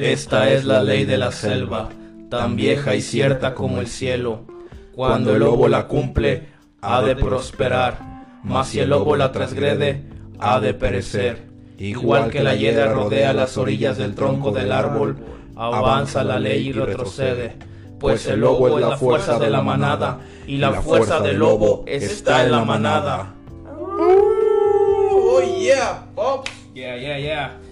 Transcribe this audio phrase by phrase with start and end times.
[0.00, 1.88] Esta es la ley de la selva,
[2.30, 4.42] tan vieja y cierta como el cielo.
[4.94, 7.98] Cuando el lobo la cumple, ha de prosperar,
[8.44, 10.04] mas si el lobo la transgrede,
[10.38, 11.48] ha de perecer.
[11.78, 15.16] Igual que la hiedra rodea las orillas del tronco del árbol,
[15.56, 17.56] avanza la ley y retrocede.
[17.98, 22.44] Pues el lobo es la fuerza de la manada, y la fuerza del lobo está
[22.44, 23.34] en la manada.
[25.10, 26.52] Oh yeah, pops.
[26.72, 27.67] Yeah, yeah, yeah.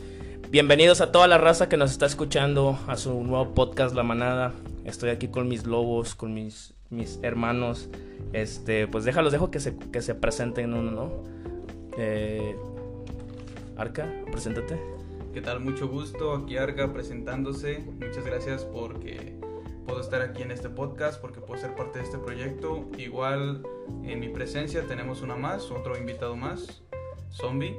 [0.57, 4.55] Bienvenidos a toda la raza que nos está escuchando a su nuevo podcast La Manada.
[4.87, 7.91] Estoy aquí con mis lobos, con mis, mis hermanos.
[8.33, 11.13] Este, pues déjalos, dejo que se, que se presenten uno, ¿no?
[11.99, 12.57] Eh,
[13.77, 14.81] Arca, preséntate.
[15.35, 15.61] ¿Qué tal?
[15.61, 16.35] Mucho gusto.
[16.35, 17.85] Aquí Arca presentándose.
[18.01, 19.39] Muchas gracias porque
[19.87, 22.87] puedo estar aquí en este podcast, porque puedo ser parte de este proyecto.
[22.97, 23.63] Igual
[24.05, 26.81] en mi presencia tenemos una más, otro invitado más,
[27.31, 27.77] Zombie.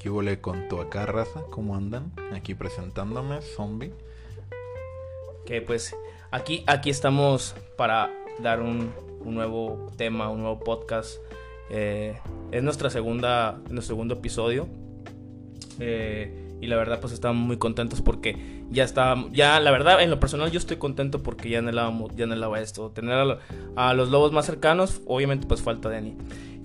[0.00, 1.42] ¿Qué huele con tu acá, raza?
[1.50, 2.12] ¿Cómo andan?
[2.34, 3.92] Aquí presentándome, zombie.
[5.44, 5.96] Que pues
[6.30, 11.18] aquí, aquí estamos para dar un, un nuevo tema, un nuevo podcast.
[11.70, 12.18] Eh,
[12.52, 14.68] es nuestra segunda, nuestro segundo episodio.
[15.80, 20.10] Eh, y la verdad pues estamos muy contentos porque ya está, ya la verdad en
[20.10, 23.38] lo personal yo estoy contento porque ya anhelaba, ya anhelaba esto, tener a,
[23.76, 26.16] a los lobos más cercanos, obviamente pues falta Dani.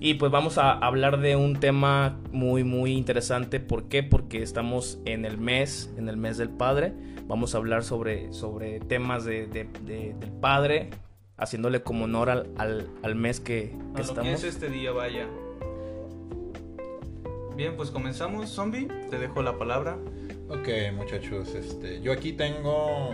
[0.04, 4.02] Y pues vamos a hablar de un tema muy muy interesante, ¿por qué?
[4.02, 6.92] Porque estamos en el mes, en el mes del padre,
[7.28, 10.90] vamos a hablar sobre, sobre temas de, de- de- del padre,
[11.36, 14.24] haciéndole como honor al, al, al mes que, A que lo estamos.
[14.28, 15.28] que es este día, vaya.
[17.56, 18.88] Bien, pues comenzamos, Zombie.
[19.08, 19.98] Te dejo la palabra.
[20.48, 23.10] Ok, muchachos, este, yo aquí tengo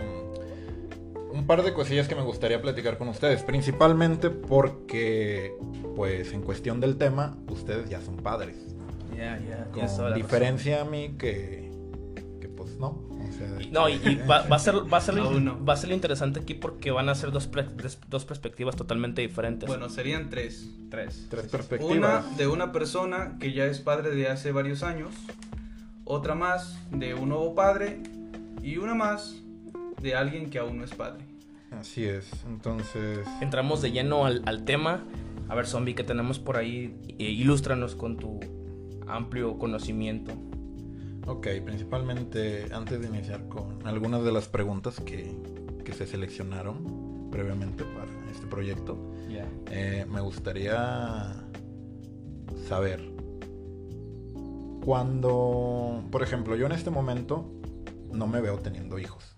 [1.31, 5.53] un par de cosillas que me gustaría platicar con ustedes, principalmente porque,
[5.95, 8.55] pues, en cuestión del tema, ustedes ya son padres.
[9.15, 11.71] Ya, ya, Con diferencia a mí que,
[12.39, 12.87] que pues no.
[13.09, 15.65] O sea, No, y, y va, va a ser, va, a ser, Aún no.
[15.65, 17.67] va a ser lo interesante aquí porque van a ser dos, pre-
[18.07, 19.67] dos perspectivas totalmente diferentes.
[19.67, 20.69] Bueno, serían tres.
[20.89, 21.27] tres.
[21.29, 22.37] tres Una perspectivas.
[22.37, 25.09] de una persona que ya es padre de hace varios años,
[26.05, 28.01] otra más de un nuevo padre
[28.63, 29.35] y una más
[30.01, 31.23] de alguien que aún no es padre.
[31.71, 33.19] Así es, entonces...
[33.41, 35.05] Entramos de lleno al, al tema.
[35.47, 36.95] A ver, zombie, ¿qué tenemos por ahí?
[37.19, 38.39] Eh, ilústranos con tu
[39.07, 40.31] amplio conocimiento.
[41.27, 45.35] Ok, principalmente antes de iniciar con algunas de las preguntas que,
[45.85, 48.97] que se seleccionaron previamente para este proyecto,
[49.29, 49.45] Ya.
[49.69, 51.35] eh, me gustaría
[52.67, 53.11] saber
[54.83, 57.51] cuando, por ejemplo, yo en este momento
[58.11, 59.35] no me veo teniendo hijos.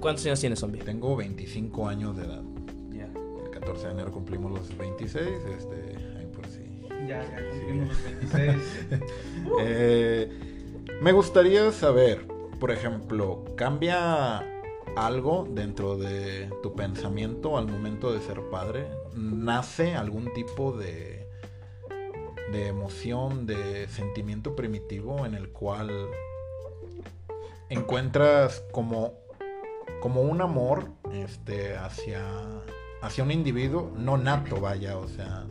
[0.00, 0.80] ¿Cuántos años tienes, zombie?
[0.80, 2.42] Tengo 25 años de edad.
[2.90, 3.08] Ya.
[3.44, 5.26] El 14 de enero cumplimos los 26,
[5.56, 6.60] este, ahí por si
[7.06, 8.54] Ya, ya cumplimos los 26.
[9.60, 10.30] Eh,
[11.00, 12.26] me gustaría saber,
[12.60, 14.44] por ejemplo, ¿cambia
[14.96, 18.86] algo dentro de tu pensamiento al momento de ser padre?
[19.14, 21.28] ¿Nace algún tipo de,
[22.52, 25.90] de emoción, de sentimiento primitivo en el cual
[27.68, 29.14] encuentras como,
[30.00, 32.24] como un amor este, hacia,
[33.02, 35.46] hacia un individuo no nato, vaya, o sea,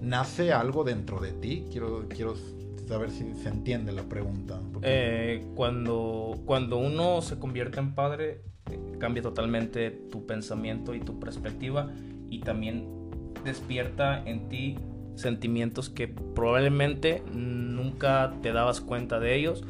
[0.00, 1.66] nace algo dentro de ti?
[1.70, 2.34] Quiero, quiero
[2.86, 4.60] saber si se entiende la pregunta.
[4.82, 11.20] Eh, cuando, cuando uno se convierte en padre, eh, cambia totalmente tu pensamiento y tu
[11.20, 11.90] perspectiva
[12.30, 12.86] y también
[13.44, 14.78] despierta en ti
[15.14, 19.64] sentimientos que probablemente nunca te dabas cuenta de ellos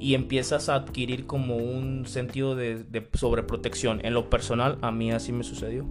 [0.00, 4.00] y empiezas a adquirir como un sentido de, de sobreprotección.
[4.04, 5.86] En lo personal, a mí así me sucedió.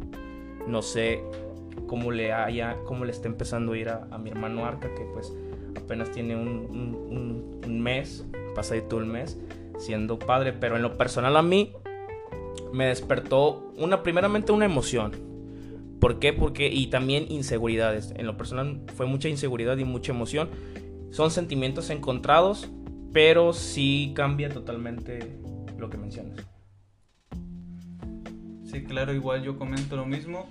[0.67, 1.23] No sé
[1.87, 5.33] cómo le haya, cómo le está empezando a ir a, mi hermano Arca, que pues
[5.77, 8.25] apenas tiene un, un- un- un mes,
[8.55, 9.39] pasadito el mes,
[9.79, 11.73] siendo padre, pero en lo personal a mí
[12.71, 15.11] me despertó una, primeramente una emoción.
[15.99, 16.33] ¿Por qué?
[16.33, 18.13] Porque, y también inseguridades.
[18.17, 20.49] En lo personal fue mucha inseguridad y mucha emoción.
[21.11, 22.69] Son sentimientos encontrados,
[23.13, 25.37] pero sí cambia totalmente
[25.77, 26.39] lo que mencionas.
[28.65, 30.49] Sí, claro, igual yo comento lo mismo.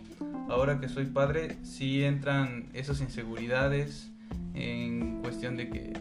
[0.48, 4.12] Ahora que soy padre, sí entran esas inseguridades
[4.54, 5.92] en cuestión de que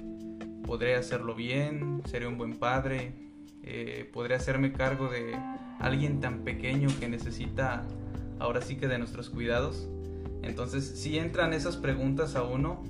[0.65, 3.13] podré hacerlo bien, seré un buen padre,
[3.63, 5.35] eh, podré hacerme cargo de
[5.79, 7.83] alguien tan pequeño que necesita
[8.39, 9.89] ahora sí que de nuestros cuidados.
[10.43, 12.83] Entonces sí entran esas preguntas a uno,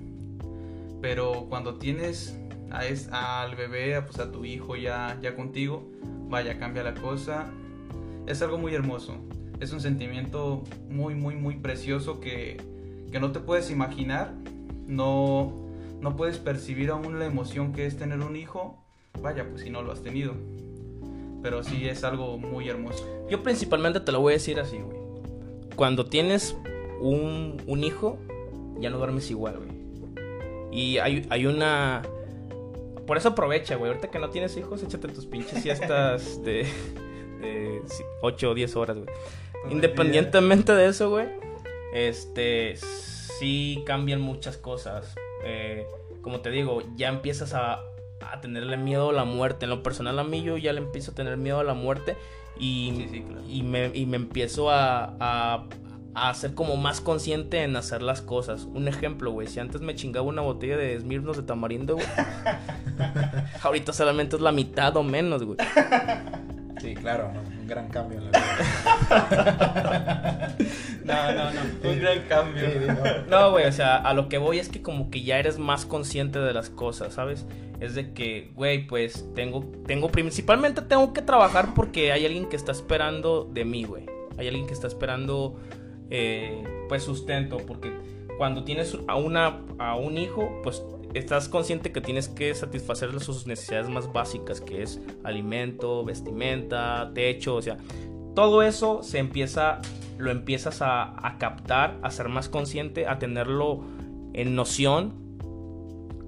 [1.01, 2.37] pero cuando tienes
[2.71, 5.83] a es- al bebé, a, pues a tu hijo ya, ya contigo,
[6.29, 7.47] vaya, cambia la cosa.
[8.27, 9.15] Es algo muy hermoso.
[9.59, 12.57] Es un sentimiento muy, muy, muy precioso que,
[13.11, 14.33] que no te puedes imaginar.
[14.87, 15.53] No,
[16.01, 18.77] no puedes percibir aún la emoción que es tener un hijo.
[19.21, 20.33] Vaya, pues si no lo has tenido.
[21.43, 23.05] pero sí es algo muy hermoso.
[23.29, 24.97] Yo principalmente te lo voy a decir así, güey.
[25.75, 26.55] Cuando tienes
[27.01, 28.17] un, un hijo,
[28.79, 29.71] ya no duermes igual, güey.
[30.71, 32.01] Y hay, hay una...
[33.11, 33.91] Por eso aprovecha, güey.
[33.91, 36.65] Ahorita que no tienes hijos, échate tus pinches siestas de,
[37.41, 37.81] de
[38.21, 39.09] 8 o 10 horas, güey.
[39.69, 41.27] Independientemente de eso, güey,
[41.93, 45.13] este, sí cambian muchas cosas.
[45.43, 45.85] Eh,
[46.21, 47.81] como te digo, ya empiezas a,
[48.21, 49.65] a tenerle miedo a la muerte.
[49.65, 52.15] En lo personal a mí yo ya le empiezo a tener miedo a la muerte
[52.57, 53.41] y, Sí, sí, claro.
[53.45, 55.67] y, me, y me empiezo a, a,
[56.13, 58.63] a ser como más consciente en hacer las cosas.
[58.63, 62.07] Un ejemplo, güey, si antes me chingaba una botella de Smirnoff de tamarindo, güey.
[63.61, 65.57] ahorita solamente es la mitad o menos, güey.
[66.81, 67.41] Sí, claro, ¿no?
[67.41, 70.55] un gran cambio en la vida.
[71.03, 71.89] No, no, no.
[71.89, 72.69] Un gran cambio.
[72.69, 72.77] Sí.
[73.27, 75.85] No, güey, o sea, a lo que voy es que como que ya eres más
[75.85, 77.45] consciente de las cosas, ¿sabes?
[77.79, 82.55] Es de que, güey, pues tengo, tengo, principalmente tengo que trabajar porque hay alguien que
[82.55, 84.05] está esperando de mí, güey.
[84.37, 85.59] Hay alguien que está esperando,
[86.11, 87.91] eh, pues, sustento, porque
[88.37, 93.47] cuando tienes a, una, a un hijo, pues estás consciente que tienes que satisfacer sus
[93.47, 97.77] necesidades más básicas, que es alimento, vestimenta, techo, o sea,
[98.35, 99.81] todo eso se empieza,
[100.17, 103.81] lo empiezas a, a captar, a ser más consciente, a tenerlo
[104.33, 105.13] en noción.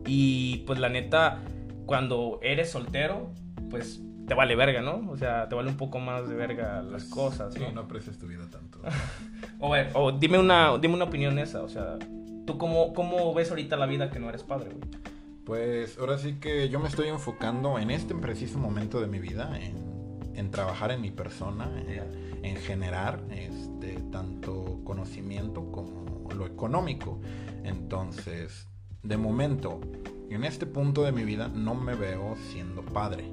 [0.05, 1.39] Y pues la neta,
[1.85, 3.31] cuando eres soltero,
[3.69, 5.09] pues te vale verga, ¿no?
[5.09, 7.71] O sea, te vale un poco más de verga las cosas, Sí, ¿no?
[7.71, 8.72] no aprecias tu vida tanto.
[9.59, 11.97] O, ver, o dime una, dime una opinión esa, o sea,
[12.45, 15.03] ¿tú cómo, cómo ves ahorita la vida que no eres padre, güey?
[15.45, 19.57] Pues ahora sí que yo me estoy enfocando en este preciso momento de mi vida,
[19.59, 19.75] en,
[20.35, 27.19] en trabajar en mi persona, en, en generar este, tanto conocimiento como lo económico.
[27.63, 28.67] Entonces,
[29.01, 29.79] de momento,
[30.29, 33.25] en este punto de mi vida no me veo siendo padre.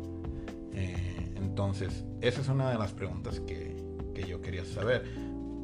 [0.72, 3.76] Eh, entonces, esa es una de las preguntas que,
[4.14, 5.04] que yo quería saber.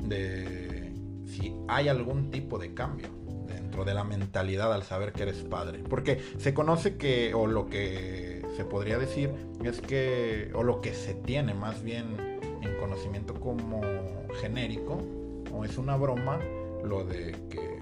[0.09, 0.93] De
[1.27, 3.09] si hay algún tipo de cambio
[3.47, 5.83] dentro de la mentalidad al saber que eres padre.
[5.89, 9.31] Porque se conoce que, o lo que se podría decir,
[9.65, 13.83] es que, o lo que se tiene más bien en conocimiento como
[14.41, 15.01] genérico,
[15.53, 16.39] o es una broma,
[16.85, 17.79] lo de que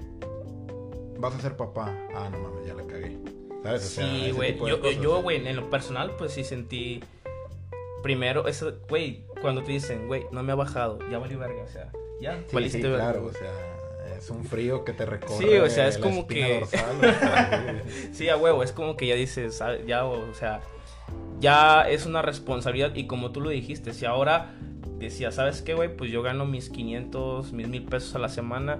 [1.18, 1.94] vas a ser papá.
[2.14, 3.18] Ah, no mames, ya la cagué.
[3.62, 3.84] ¿Sabes?
[3.84, 4.58] O sea, Sí, güey.
[4.58, 7.02] Yo, yo, güey, en lo personal, pues sí sentí.
[8.02, 11.68] Primero, eso, güey, cuando te dicen, güey, no me ha bajado, ya valió verga, o
[11.68, 11.90] sea,
[12.20, 13.52] ya, Sí, claro, o sea,
[14.18, 15.36] es un frío que te recorre.
[15.38, 17.82] Sí, o sea, es como que- dorsal, o sea,
[18.12, 18.28] sí.
[18.28, 20.60] A huevo, es como que ya dices, ah, ya, o sea,
[21.40, 24.52] ya es una responsabilidad y como tú lo dijiste, si ahora
[24.98, 25.94] decía, ¿sabes qué, güey?
[25.94, 28.78] Pues yo gano mis 500, mis mil pesos a la semana,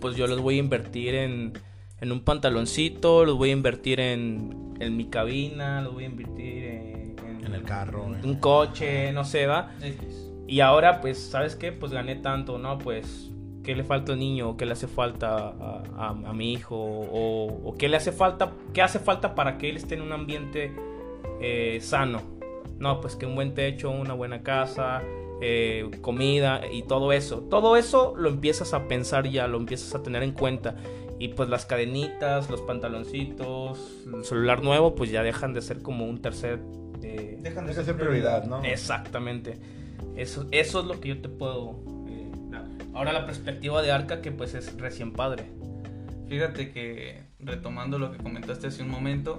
[0.00, 1.52] pues yo los voy a invertir en,
[2.00, 6.64] en un pantaloncito, los voy a invertir en, en mi cabina, los voy a invertir
[6.64, 9.74] en, En el carro, en en- un coche, no sé, va.
[9.82, 10.29] X.
[10.50, 11.70] Y ahora, pues, ¿sabes qué?
[11.70, 12.76] Pues gané tanto, ¿no?
[12.78, 13.30] Pues,
[13.62, 14.56] ¿qué le falta al niño?
[14.56, 16.74] ¿Qué le hace falta a, a- a mi hijo?
[16.76, 18.50] O, o qué le hace falta?
[18.74, 20.72] ¿Qué hace falta para que él esté en un ambiente
[21.40, 22.22] eh, sano?
[22.80, 25.02] No, pues que un buen techo, una buena casa,
[25.40, 27.42] eh, comida y todo eso.
[27.48, 30.74] Todo eso lo empiezas a pensar ya, lo empiezas a tener en cuenta.
[31.20, 33.78] Y pues las cadenitas, los pantaloncitos,
[34.12, 36.58] el celular nuevo, pues ya dejan de ser como un tercer...
[37.02, 38.64] eh, Dejan de ser prioridad, ¿no?
[38.64, 39.58] Exactamente.
[40.20, 42.66] Eso, eso es lo que yo te puedo eh, dar.
[42.92, 45.46] Ahora la perspectiva de Arca, que pues es recién padre.
[46.28, 49.38] Fíjate que retomando lo que comentaste hace un momento,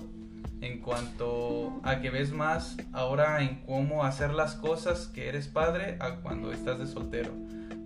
[0.60, 5.98] en cuanto a que ves más ahora en cómo hacer las cosas que eres padre
[6.00, 7.32] a cuando estás de soltero.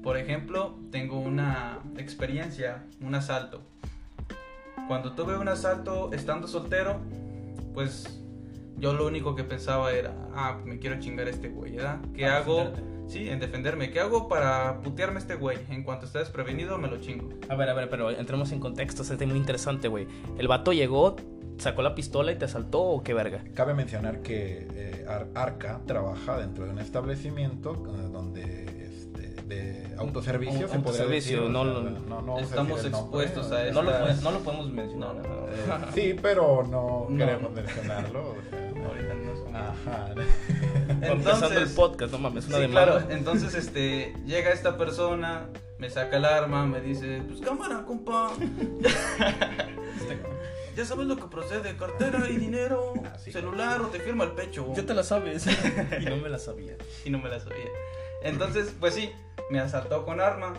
[0.02, 3.62] Por ejemplo, tengo una experiencia, un asalto.
[4.88, 7.02] Cuando tuve un asalto estando soltero,
[7.74, 8.22] pues
[8.78, 12.00] yo lo único que pensaba era, ah, me quiero chingar a este güey, ¿verdad?
[12.14, 12.56] ¿Qué Para hago?
[12.58, 12.96] defenderte.
[13.08, 13.92] Sí, en defenderme.
[13.92, 15.60] ¿Qué hago para putearme a este güey?
[15.70, 17.30] En cuanto esté desprevenido, me lo chingo.
[17.50, 19.04] A ver, a ver, pero entremos en contexto.
[19.04, 20.08] Este es muy interesante, güey.
[20.40, 21.16] El vato llegó,
[21.60, 23.44] sacó la pistola y te asaltó o qué verga.
[23.54, 28.85] Cabe mencionar que eh, Ar- Arca trabaja dentro de un establecimiento eh, donde
[29.48, 33.52] de autoservicio se podría o no sea, lo- no- no vamos a estamos nombre, expuestos
[33.52, 35.16] a sea, No lo, Estas- puede- no lo podemos mencionar.
[35.16, 35.48] No, no, ¿no?
[35.50, 37.18] eh, sí, pero no, No.
[37.18, 38.30] queremos mencionarlo.
[38.30, 40.14] o sea, Ahorita no son- Ajá.
[41.02, 43.02] Empezando el podcast, no mames, una sí, claro.
[43.10, 45.48] Entonces, este, llega esta persona,
[45.80, 48.32] me saca el arma, me dice, pues cámara, compa.
[50.76, 53.32] ya sabes lo que procede, cartera y dinero, Ah, sí.
[53.32, 54.68] celular o te firma el pecho.
[54.76, 55.46] Ya te la sabes.
[55.48, 56.76] y no me la sabía.
[57.06, 57.66] y no me la sabía.
[58.26, 59.12] Entonces, pues sí,
[59.50, 60.54] me asaltó con arma.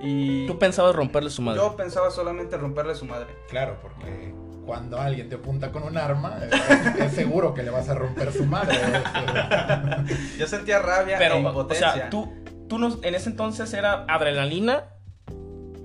[0.00, 1.60] Y Tú pensabas romperle su madre.
[1.60, 3.28] yo pensaba solamente romperle su madre.
[3.48, 4.34] Claro, porque
[4.66, 8.32] cuando alguien te apunta con un arma, es, es seguro que le vas a romper
[8.32, 8.76] su madre.
[10.38, 11.92] Yo sentía rabia Pero, e o impotencia.
[11.92, 12.32] sea, tú,
[12.68, 14.84] tú no, en ese entonces era adrenalina.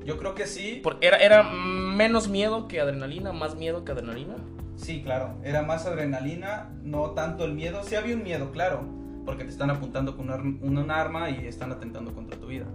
[0.05, 0.79] Yo creo que sí.
[0.83, 4.35] Porque era, era menos miedo que adrenalina, más miedo que adrenalina.
[4.75, 5.35] Sí, claro.
[5.43, 7.83] Era más adrenalina, no tanto el miedo.
[7.83, 8.85] Sí había un miedo, claro.
[9.29, 12.65] Porque te están apuntando con un, un arma y están atentando contra tu vida.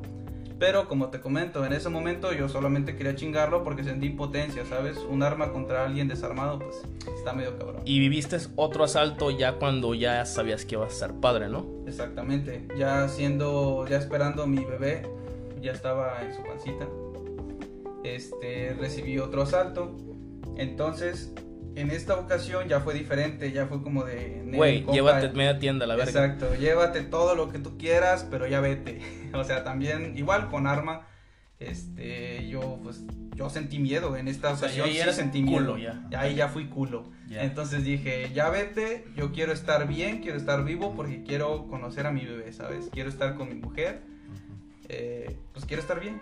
[0.56, 4.98] Pero como te comento, en ese momento yo solamente quería chingarlo porque sentí impotencia, ¿sabes?
[4.98, 6.76] Un arma contra alguien desarmado, pues
[7.16, 7.82] está medio cabrón.
[7.84, 11.66] Y viviste otro asalto ya cuando ya sabías que ibas a ser padre, ¿no?
[11.88, 12.68] Exactamente.
[12.78, 15.02] Ya siendo, ya esperando mi bebé,
[15.60, 16.86] ya estaba en su pancita.
[18.04, 19.96] Este, recibí otro asalto.
[20.56, 21.34] Entonces,
[21.76, 24.42] en esta ocasión ya fue diferente, ya fue como de...
[24.44, 26.10] "Nel, Güey, llévate media tienda la verga.
[26.10, 29.00] Exacto, llévate todo lo que tú quieras, pero ya vete.
[29.34, 31.06] o sea, también, igual con arma,
[31.58, 33.02] este, yo pues,
[33.34, 35.94] yo sentí miedo en esta O sea, ocasión, ya sí sentí culo, miedo.
[36.10, 36.20] ya.
[36.20, 37.04] Ahí ya fui culo.
[37.28, 37.42] Ya.
[37.44, 42.12] Entonces dije, ya vete, yo quiero estar bien, quiero estar vivo porque quiero conocer a
[42.12, 42.90] mi bebé, ¿sabes?
[42.92, 44.02] Quiero estar con mi mujer,
[44.88, 46.20] eh, pues quiero estar bien.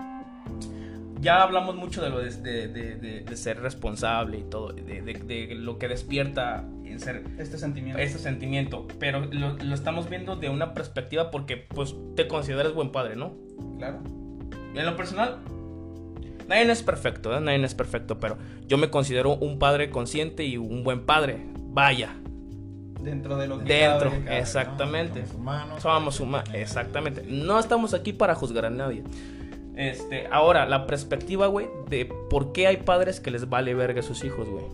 [1.23, 4.83] Ya hablamos mucho de lo de, de- de- de- de ser responsable y todo, de,
[5.03, 8.01] de- de lo que despierta en ser Este sentimiento.
[8.01, 12.91] ese sentimiento, pero lo, lo estamos viendo de una perspectiva porque pues te consideras buen
[12.91, 13.33] padre, ¿no?
[13.79, 14.01] Claro.
[14.75, 15.39] En lo personal,
[16.49, 17.41] nadie es perfecto, ¿eh?
[17.41, 18.37] nadie es perfecto, pero
[18.67, 21.47] yo me considero un padre consciente y un buen padre.
[21.69, 22.17] Vaya,
[23.01, 24.11] Dentro de lo que Dentro.
[24.11, 24.23] cabe.
[24.25, 24.41] Cabe, ¿no?
[24.41, 25.21] Exactamente.
[25.27, 25.83] Somos humanos.
[25.83, 27.25] somos humanos, exactamente.
[27.29, 29.03] No estamos aquí para juzgar a nadie.
[29.77, 34.03] Este, ahora, la perspectiva, güey, de por qué hay padres que les vale verga a
[34.03, 34.67] sus hijos, güey.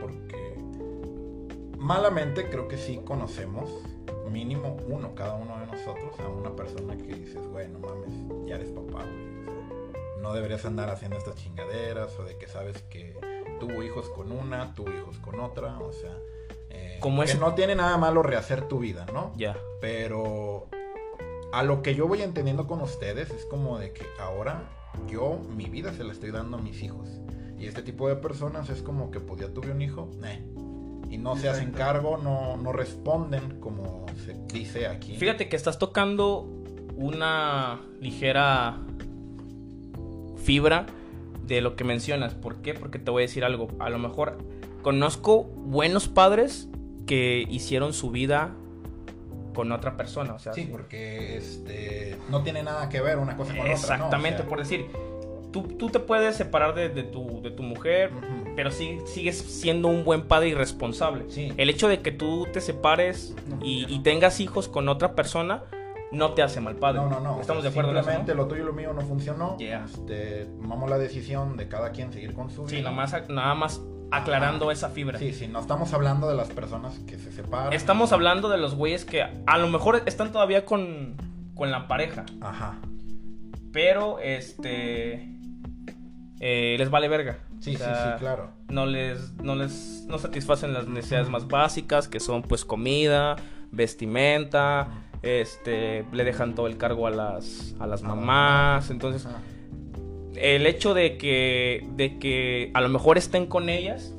[0.00, 0.54] Porque
[1.78, 3.70] malamente creo que sí conocemos,
[4.30, 8.56] mínimo uno, cada uno de nosotros, a una persona que dices, güey, no mames, ya
[8.56, 9.40] eres papá, güey.
[9.40, 13.16] O sea, no deberías andar haciendo estas chingaderas o de que sabes que
[13.58, 16.16] tuvo hijos con una, tuvo hijos con otra, o sea...
[16.70, 19.32] eh, Como que no tiene nada malo rehacer tu vida, ¿no?
[19.36, 19.56] Ya.
[19.80, 20.66] Pero
[21.52, 24.70] a lo que yo voy entendiendo con ustedes es como de que ahora
[25.08, 27.08] yo mi vida se la estoy dando a mis hijos.
[27.58, 30.42] Y este tipo de personas es como que pues ya tuve un hijo, eh,
[31.10, 35.16] y no se hacen cargo, no, no responden como se dice aquí.
[35.16, 36.48] Fíjate que estás tocando
[36.96, 38.78] una ligera
[40.36, 40.86] fibra
[41.46, 42.34] de lo que mencionas.
[42.34, 42.74] ¿Por qué?
[42.74, 43.68] Porque te voy a decir algo.
[43.80, 44.38] A lo mejor
[44.82, 46.68] conozco buenos padres
[47.06, 48.54] que hicieron su vida
[49.54, 50.34] con otra persona.
[50.34, 53.68] O sea, Sí, porque este no tiene nada que ver una cosa con otra.
[53.68, 53.72] ¿no?
[53.72, 54.86] O exactamente, sea, por decir,
[55.52, 58.10] tú, tú te puedes separar de, de tu, de tu mujer,
[58.56, 61.24] pero sí, sigues siendo un buen padre y responsable.
[61.28, 61.52] Sí.
[61.56, 65.64] El hecho de que tú te separes No, y, tengas hijos con otra persona
[66.12, 67.00] no te hace mal padre.
[67.00, 67.40] No, no, no.
[67.40, 69.56] Estamos o de acuerdo en eso, Simplemente lo tuyo y lo mío no funcionó.
[69.58, 69.84] Yeah.
[69.84, 72.76] Este, tomamos la decisión de cada quien seguir con su vida.
[72.76, 73.80] Sí, nada más, nada más
[74.10, 75.18] aclarando esa fibra.
[75.18, 77.72] Sí, sí, no estamos hablando de las personas que se separan.
[77.72, 81.14] Estamos hablando de los güeyes que a lo mejor están todavía con,
[81.54, 82.78] con la pareja, Ajá.
[83.72, 85.28] pero este
[86.40, 87.38] eh, les vale verga.
[87.60, 88.50] Sí, O sea, sí, sí, claro.
[88.68, 93.36] No les, no les no satisfacen las necesidades más básicas, que son pues comida,
[93.70, 94.88] vestimenta,
[95.22, 98.90] este, le dejan todo el cargo a las, a las mamás.
[98.90, 99.38] Entonces, Ajá.
[100.36, 104.14] El hecho de que, de que a lo mejor estén con ellas,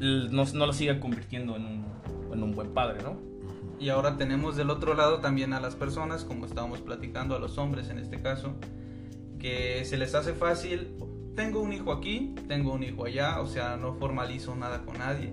[0.00, 1.84] no, no lo siga convirtiendo en un,
[2.32, 3.16] en un buen padre, ¿no?
[3.78, 7.58] Y ahora tenemos del otro lado también a las personas, como estábamos platicando, a los
[7.58, 8.54] hombres en este caso,
[9.38, 10.88] que se les hace fácil,
[11.34, 15.32] tengo un hijo aquí, tengo un hijo allá, o sea, no formalizo nada con nadie,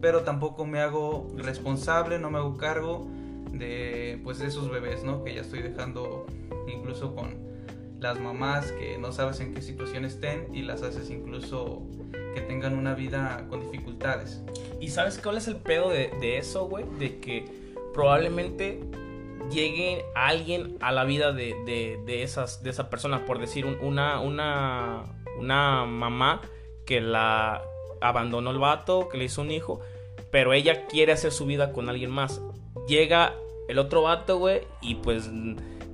[0.00, 3.08] pero tampoco me hago responsable, no me hago cargo
[3.52, 5.24] de pues de esos bebés, ¿no?
[5.24, 6.26] Que ya estoy dejando
[6.70, 7.36] incluso con
[8.00, 11.82] las mamás que no sabes en qué situación estén y las haces incluso
[12.34, 14.40] que tengan una vida con dificultades.
[14.80, 16.84] ¿Y sabes cuál es el pedo de, de eso, güey?
[16.98, 17.44] De que
[17.94, 18.80] probablemente
[19.50, 23.78] llegue alguien a la vida de, de, de esas, de esa persona, por decir, un-
[23.80, 25.04] una, una,
[25.38, 26.42] una mamá
[26.86, 27.62] que la
[28.00, 29.80] abandonó el vato, que le hizo un hijo,
[30.30, 32.40] pero ella quiere hacer su vida con alguien más.
[32.86, 33.34] Llega
[33.68, 35.28] el otro vato, güey, y pues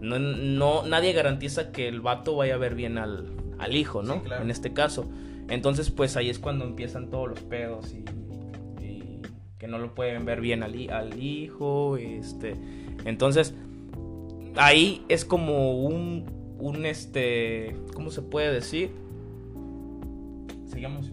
[0.04, 4.14] no, no, nadie garantiza que el vato vaya a ver bien al, al hijo, ¿no?
[4.14, 4.42] Sí, claro.
[4.42, 5.08] En este caso.
[5.48, 8.04] Entonces, pues ahí es cuando empiezan todos los pedos y,
[8.82, 9.22] y
[9.58, 12.54] que no lo pueden ver bien al, al hijo, este,
[13.04, 13.54] entonces
[14.56, 16.24] ahí es como un,
[16.58, 18.90] un este, ¿cómo se puede decir?
[20.66, 21.10] Sigamos.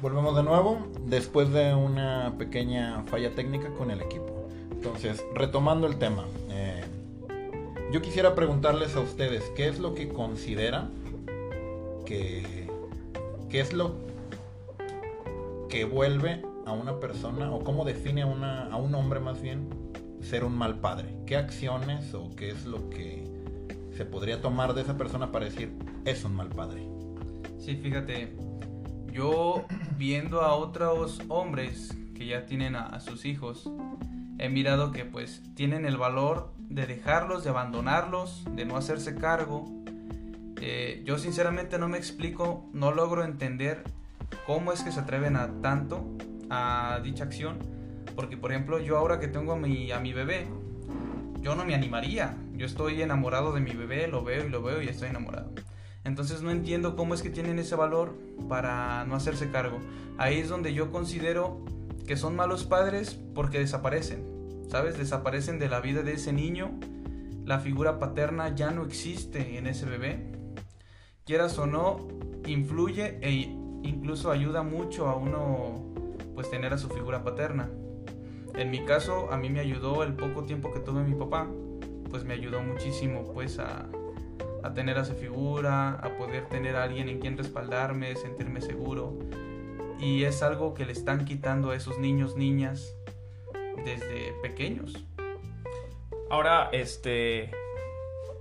[0.00, 4.31] Volvemos de nuevo después de una pequeña falla técnica con el equipo.
[4.84, 6.26] Entonces, retomando el tema.
[6.50, 6.82] eh,
[7.92, 10.90] yo quisiera preguntarles a ustedes, ¿qué es lo que consideran
[12.04, 12.68] que...
[13.48, 13.94] ¿Qué es lo
[15.68, 19.68] que vuelve a una persona o cómo define a, una, a un hombre más bien
[20.20, 21.14] ser un mal padre?
[21.26, 23.22] ¿Qué acciones o qué es lo que
[23.96, 25.72] se podría tomar de esa persona para decir
[26.04, 26.88] es un mal padre?
[27.58, 28.34] Sí, fíjate,
[29.12, 29.64] yo
[29.96, 33.70] viendo a otros hombres que ya tienen a, sus hijos,
[34.42, 39.66] he mirado que pues tienen el valor de dejarlos, de abandonarlos, de no hacerse cargo.
[40.60, 43.84] Eh, yo sinceramente no me explico, no logro entender
[44.44, 46.16] cómo es que se atreven a tanto
[46.50, 47.60] a dicha acción.
[48.16, 50.48] Porque por ejemplo yo ahora que tengo a mi, a mi bebé,
[51.40, 52.36] yo no me animaría.
[52.54, 55.52] Yo estoy enamorado de mi bebé, lo veo y lo veo y estoy enamorado.
[56.02, 58.18] Entonces no entiendo cómo es que tienen ese valor
[58.48, 59.78] para no hacerse cargo.
[60.18, 61.64] Ahí es donde yo considero
[62.06, 64.31] que son malos padres porque desaparecen,
[64.72, 64.96] ¿sabes?
[64.96, 66.70] Desaparecen de la vida de ese niño.
[67.44, 70.32] La figura paterna ya no existe en ese bebé.
[71.26, 72.08] Quieras o no,
[72.46, 73.32] influye e
[73.82, 75.92] incluso ayuda mucho a uno
[76.34, 77.68] pues tener a su figura paterna.
[78.54, 81.46] En mi caso, a mí me ayudó el poco tiempo que tuve mi papá,
[82.08, 83.90] pues me ayudó muchísimo pues a,
[84.74, 89.18] tener a esa figura, a poder tener a alguien en quien respaldarme, sentirme seguro.
[89.98, 92.96] Y es algo que le están quitando a esos niños, niñas,
[93.84, 95.04] desde pequeños.
[96.30, 97.50] Ahora, este,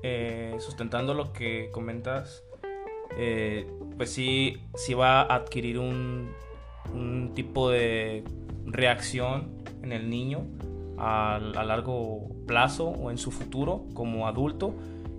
[0.04, 2.44] eh, sustentando lo que comentas,
[3.18, 6.32] eh, pues sí, sí va a adquirir un,
[6.94, 8.24] un tipo de
[8.66, 10.48] reacción en el niño
[10.98, 14.76] a, largo plazo o en su futuro como adulto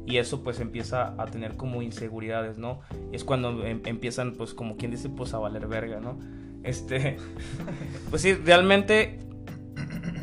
[0.07, 2.81] y eso pues empieza a tener como inseguridades, ¿no?
[3.13, 6.19] Es cuando em, empiezan pues como quien dice pues a valer verga, ¿no?
[6.65, 7.17] Este,
[8.11, 9.19] pues sí, realmente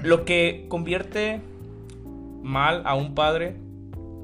[0.03, 1.41] lo que convierte
[2.41, 3.55] mal a un padre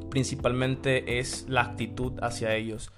[0.10, 2.92] principalmente es la actitud hacia ellos.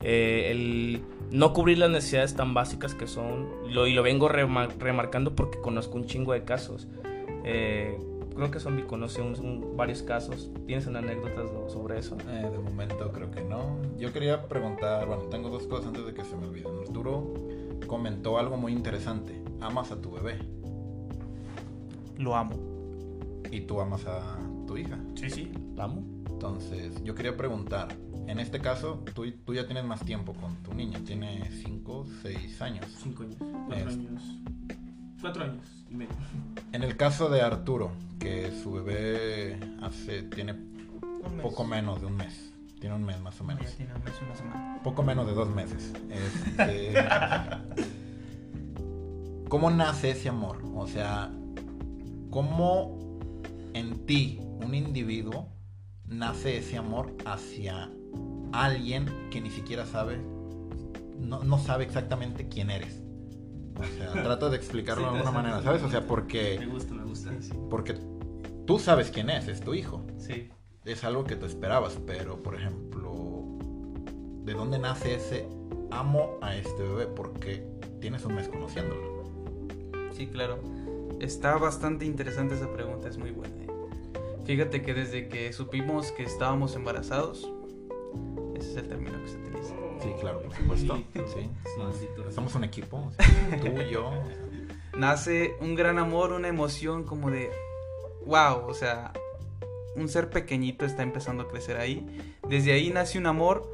[0.00, 5.36] Eh, el no cubrir las necesidades tan básicas que son, lo, y lo vengo remarcando
[5.36, 6.88] porque conozco un chingo de casos.
[7.44, 7.96] Eh,
[8.34, 10.50] creo que Zombie conoce un, varios casos.
[10.66, 12.16] ¿Tienes una anécdotas sobre eso?
[12.28, 13.78] Eh, de momento creo que no.
[13.98, 16.72] Yo quería preguntar, bueno, tengo dos cosas antes de que se me olviden.
[16.86, 17.34] Arturo
[17.86, 19.40] comentó algo muy interesante.
[19.60, 20.38] ¿Amas a tu bebé?
[22.18, 22.56] Lo amo.
[23.50, 24.98] ¿Y tú amas a tu hija?
[25.14, 26.04] Sí, sí, la amo.
[26.30, 27.88] Entonces, yo quería preguntar,
[28.26, 32.62] en este caso, tú, tú ya tienes más tiempo con tu niña, tiene 5, 6
[32.62, 32.86] años.
[33.02, 34.22] 5 años, 4 años.
[35.20, 36.14] 4 años y medio.
[36.72, 40.54] En el caso de Arturo, que su bebé hace, tiene
[41.42, 42.52] poco menos de un mes.
[42.80, 43.64] Tiene un mes más o menos.
[43.76, 44.80] tiene un mes, una semana.
[44.82, 45.92] Poco menos de dos meses.
[46.10, 46.94] Este,
[49.48, 50.60] ¿Cómo nace ese amor?
[50.74, 51.30] O sea,
[52.32, 53.20] ¿cómo
[53.74, 55.52] en ti, un individuo,
[56.06, 57.90] nace ese amor hacia
[58.52, 60.18] alguien que ni siquiera sabe,
[61.18, 63.00] no, no sabe exactamente quién eres?
[63.78, 65.82] O sea, trato de explicarlo de alguna manera, ¿sabes?
[65.82, 66.56] O sea, porque...
[66.58, 67.30] Me gusta, me gusta.
[67.70, 67.94] Porque
[68.66, 70.04] tú sabes quién es, es tu hijo.
[70.18, 70.48] Sí.
[70.84, 73.12] Es algo que tú esperabas, pero por ejemplo,
[74.44, 75.48] ¿de dónde nace ese
[75.90, 77.06] amo a este bebé?
[77.06, 77.64] Porque
[78.00, 79.22] tienes un mes conociéndolo.
[80.12, 80.81] Sí, claro.
[81.20, 83.54] Está bastante interesante esa pregunta, es muy buena.
[83.56, 83.68] ¿eh?
[84.44, 87.48] Fíjate que desde que supimos que estábamos embarazados,
[88.56, 89.74] ese es el término que se utiliza.
[90.02, 91.02] Sí, claro, por supuesto.
[91.14, 91.48] Sí,
[92.34, 93.12] Somos un equipo,
[93.60, 94.10] tú y yo.
[94.96, 97.50] Nace un gran amor, una emoción como de,
[98.26, 99.12] wow, o sea,
[99.94, 102.04] un ser pequeñito está empezando a crecer ahí.
[102.48, 103.70] Desde ahí nace un amor,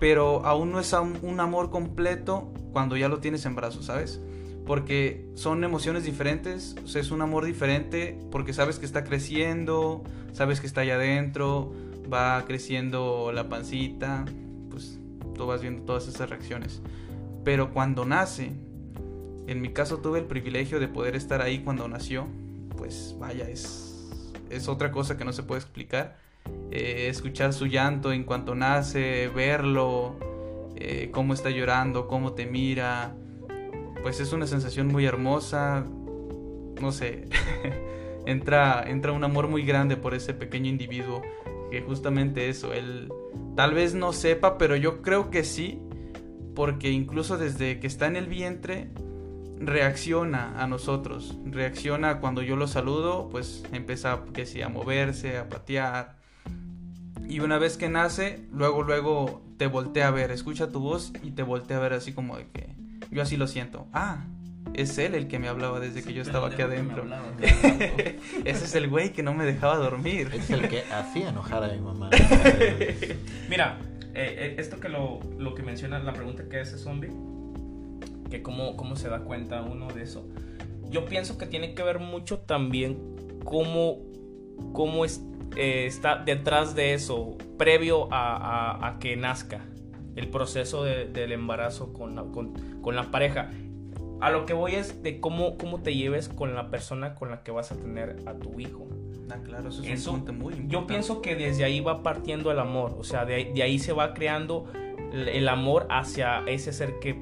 [0.00, 4.20] pero aún no es un amor completo cuando ya lo tienes en brazos, ¿sabes?
[4.66, 10.60] Porque son emociones diferentes, o es un amor diferente porque sabes que está creciendo, sabes
[10.60, 11.72] que está allá adentro,
[12.12, 14.24] va creciendo la pancita,
[14.70, 14.98] pues
[15.34, 16.80] tú vas viendo todas esas reacciones.
[17.44, 18.52] Pero cuando nace,
[19.46, 22.26] en mi caso tuve el privilegio de poder estar ahí cuando nació,
[22.76, 24.10] pues vaya, es,
[24.50, 26.16] es otra cosa que no se puede explicar.
[26.70, 30.16] Eh, escuchar su llanto en cuanto nace, verlo,
[30.76, 33.14] eh, cómo está llorando, cómo te mira,
[34.02, 35.84] pues es una sensación muy hermosa,
[36.80, 37.28] no sé,
[38.26, 41.22] entra, entra un amor muy grande por ese pequeño individuo
[41.70, 43.10] que justamente eso, él
[43.56, 45.80] tal vez no sepa, pero yo creo que sí,
[46.54, 48.90] porque incluso desde que está en el vientre
[49.58, 56.16] reacciona a nosotros, reacciona cuando yo lo saludo, pues empieza que a moverse, a patear.
[57.26, 61.30] Y una vez que nace, luego luego te voltea a ver, escucha tu voz y
[61.30, 62.81] te voltea a ver así como de que
[63.12, 63.86] yo así lo siento.
[63.92, 64.24] Ah,
[64.74, 67.02] es él el que me hablaba desde que yo estaba aquí adentro.
[67.02, 67.26] Hablaba.
[68.44, 70.30] Ese es el güey que no me dejaba dormir.
[70.32, 72.10] Es el que hacía enojar a mi mamá.
[73.48, 73.78] Mira,
[74.14, 77.10] eh, eh, esto que lo, lo que menciona, la pregunta que es ese zombie,
[78.30, 80.26] que cómo, cómo se da cuenta uno de eso.
[80.90, 82.98] Yo pienso que tiene que ver mucho también
[83.44, 83.98] cómo,
[84.72, 85.22] cómo es,
[85.56, 89.60] eh, está detrás de eso, previo a, a- a que nazca
[90.16, 93.50] el proceso de- del embarazo con la, con, con la pareja.
[94.20, 97.42] A lo que voy es de cómo, cómo te lleves con la persona con la
[97.42, 98.86] que vas a tener a tu hijo.
[99.30, 100.72] Ah, claro, eso es Eso, un punto muy importante.
[100.72, 103.78] Yo pienso que desde ahí va partiendo el amor, o sea, de ahí, de ahí
[103.78, 104.66] se va creando
[105.12, 107.16] el amor hacia ese ser que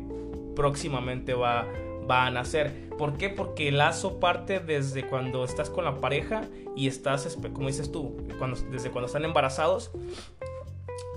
[0.57, 1.67] próximamente va,
[2.11, 2.91] va a nacer.
[2.99, 3.29] ¿Por qué?
[3.31, 6.43] Porque el lazo parte desde cuando estás con la pareja
[6.77, 9.91] y estás, como dices tú, cuando, desde cuando están embarazados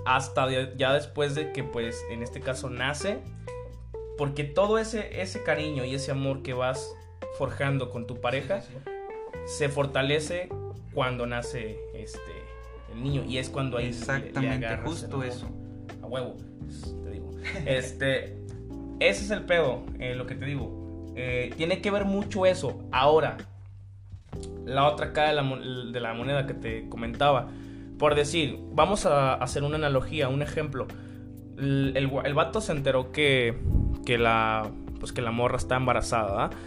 [0.06, 3.18] hasta ya después de que, pues, en este caso nace.
[4.16, 6.94] Porque todo ese, ese cariño y ese amor que vas
[7.36, 8.90] forjando con tu pareja Sí, sí, sí.
[9.46, 10.48] se fortalece
[10.92, 12.20] cuando nace este
[12.92, 15.48] el niño y es cuando ahí le- le Exactamente, agarras justo eso.
[16.00, 16.36] a huevo
[17.02, 17.30] te digo
[17.66, 18.36] este
[19.00, 22.78] ese es el pedo eh, lo que te digo Eh, tiene que ver mucho eso
[22.92, 23.36] ahora
[24.64, 27.48] la otra cara de la, mon- de la moneda que te comentaba
[27.98, 30.86] por decir vamos a hacer una analogía un ejemplo
[31.58, 33.56] el, el, vato se enteró que
[34.04, 36.58] que la pues que la morra está embarazada ¿verdad?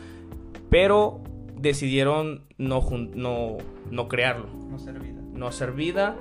[0.69, 1.21] pero
[1.59, 3.57] decidieron no, no,
[3.91, 5.21] no crearlo, No ser vida.
[5.33, 6.15] no hacer vida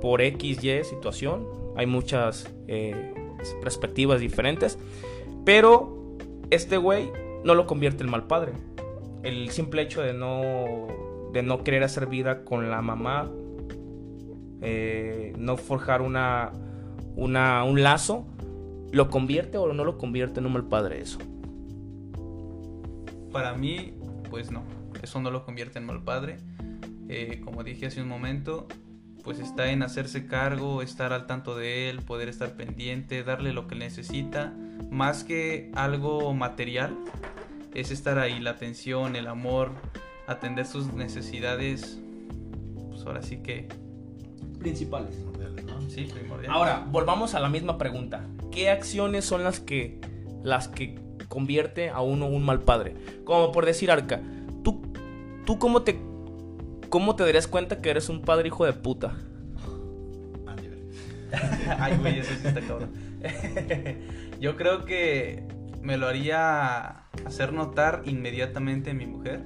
[0.00, 1.46] por X, Y situación.
[1.76, 3.14] Hay muchas eh,
[3.60, 4.78] perspectivas diferentes,
[5.44, 6.16] pero
[6.50, 7.10] este güey
[7.44, 8.52] no lo convierte en mal padre.
[9.22, 10.88] El simple hecho de no,
[11.32, 13.30] de no querer hacer vida con la mamá,
[14.62, 16.52] eh, no forjar una,
[17.16, 18.26] una, un lazo,
[18.92, 21.18] lo convierte o no lo convierte en un mal padre eso.
[23.32, 23.94] Para mí,
[24.28, 24.64] pues no.
[25.02, 26.38] Eso no lo convierte en mal padre.
[27.08, 28.66] Eh, como dije hace un momento,
[29.22, 33.66] pues está en hacerse cargo, estar al tanto de él, poder estar pendiente, darle lo
[33.66, 34.52] que necesita.
[34.90, 36.96] Más que algo material,
[37.74, 39.72] es estar ahí, la atención, el amor,
[40.26, 42.00] atender sus necesidades.
[42.90, 43.68] Pues ahora sí que,
[44.60, 45.16] Principales.
[45.88, 46.52] sí, primordial.
[46.52, 48.24] Ahora, volvamos a la misma pregunta.
[48.52, 50.00] ¿Qué acciones son las que
[50.42, 52.94] las que convierte a uno un mal padre?
[53.24, 54.20] Como por decir, Arca,
[54.62, 54.82] ¿tú,
[55.44, 55.98] tú cómo te
[56.90, 59.16] cómo te darías cuenta que eres un padre hijo de puta?
[61.78, 62.90] Ay, güey, eso sí está cabrón.
[64.40, 65.44] Yo creo que
[65.82, 69.42] me lo haría hacer notar inmediatamente mi mujer.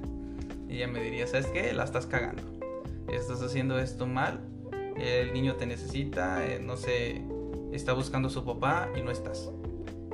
[0.69, 1.73] Ella me diría, ¿sabes qué?
[1.73, 2.43] La estás cagando.
[3.11, 4.41] Estás haciendo esto mal.
[4.97, 7.21] El niño te necesita, eh, no sé,
[7.71, 9.49] está buscando a su papá y no estás.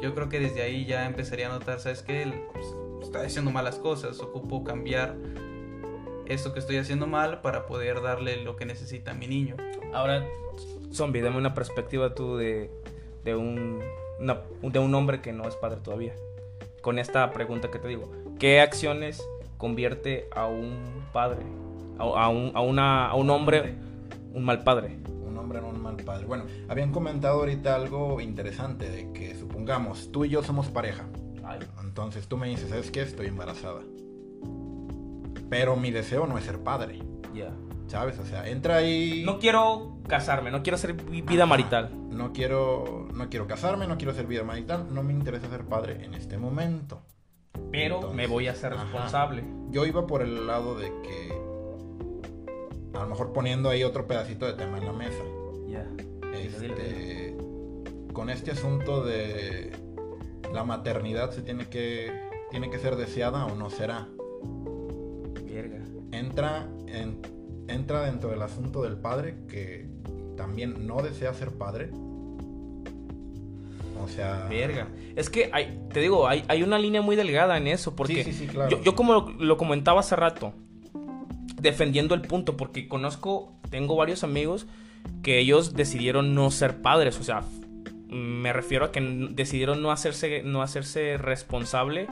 [0.02, 2.24] Yo creo que desde ahí ya empezaría a notar, ¿sabes qué?
[2.24, 2.66] Él, pues,
[3.04, 4.20] está haciendo malas cosas.
[4.20, 5.16] Ocupo cambiar
[6.26, 9.56] esto que estoy haciendo mal para poder darle lo que necesita a mi niño.
[9.94, 10.26] Ahora,
[10.92, 12.72] zombie, dame una perspectiva tú de,
[13.24, 13.82] de un
[14.20, 16.14] una- de un hombre que no es padre todavía.
[16.82, 19.24] Con esta pregunta que te digo, ¿qué acciones
[19.58, 20.80] convierte a un
[21.12, 21.40] padre,
[22.00, 23.76] a, a un, a una, a un hombre,
[24.34, 24.98] un mal padre?
[25.28, 26.26] Un hombre en un mal padre.
[26.26, 31.06] Bueno, habían comentado ahorita algo interesante de que supongamos, tú y yo somos pareja.
[31.44, 33.02] Ay, Entonces tú me dices, ¿sabes qué?
[33.02, 33.82] Estoy embarazada.
[35.50, 37.00] Pero mi deseo no es ser padre,
[37.34, 37.52] ya.
[37.88, 38.18] ¿sabes?
[38.20, 39.24] O sea, entra ahí...
[39.26, 41.50] No quiero casarme, no quiero hacer vi- vida Ajá.
[41.50, 41.90] marital.
[42.10, 46.06] No quiero, no quiero casarme, no quiero hacer vida marital, no me interesa ser padre
[46.06, 47.02] en este momento.
[47.70, 48.70] Pero Entonces, me voy a ajá.
[48.70, 49.44] responsable.
[49.72, 51.34] Yo iba por el lado de que
[52.94, 55.24] a lo mejor poniendo ahí otro pedacito de tema en la mesa.
[55.70, 55.88] Ya.
[56.38, 57.36] Este,
[58.14, 59.72] con este asunto de
[60.54, 62.12] la maternidad se tiene que
[62.52, 64.08] tiene que ser deseada o no será.
[65.46, 65.80] Verga.
[66.12, 67.22] Entra en-
[67.68, 69.88] entra dentro del asunto del padre que
[70.36, 71.90] también no desea ser padre.
[74.04, 74.88] O sea, Verga.
[75.16, 77.96] Es que hay, te digo, hay, hay una línea muy delgada en eso.
[77.96, 78.70] Porque Sí, sí, sí, claro.
[78.70, 80.54] yo, yo como lo, lo comentaba hace rato,
[81.62, 84.68] defendiendo el punto, porque conozco, tengo varios amigos
[85.24, 87.20] que ellos decidieron no ser padres.
[87.20, 87.44] O sea,
[88.10, 92.08] me refiero a que decidieron no hacerse, no hacerse responsable.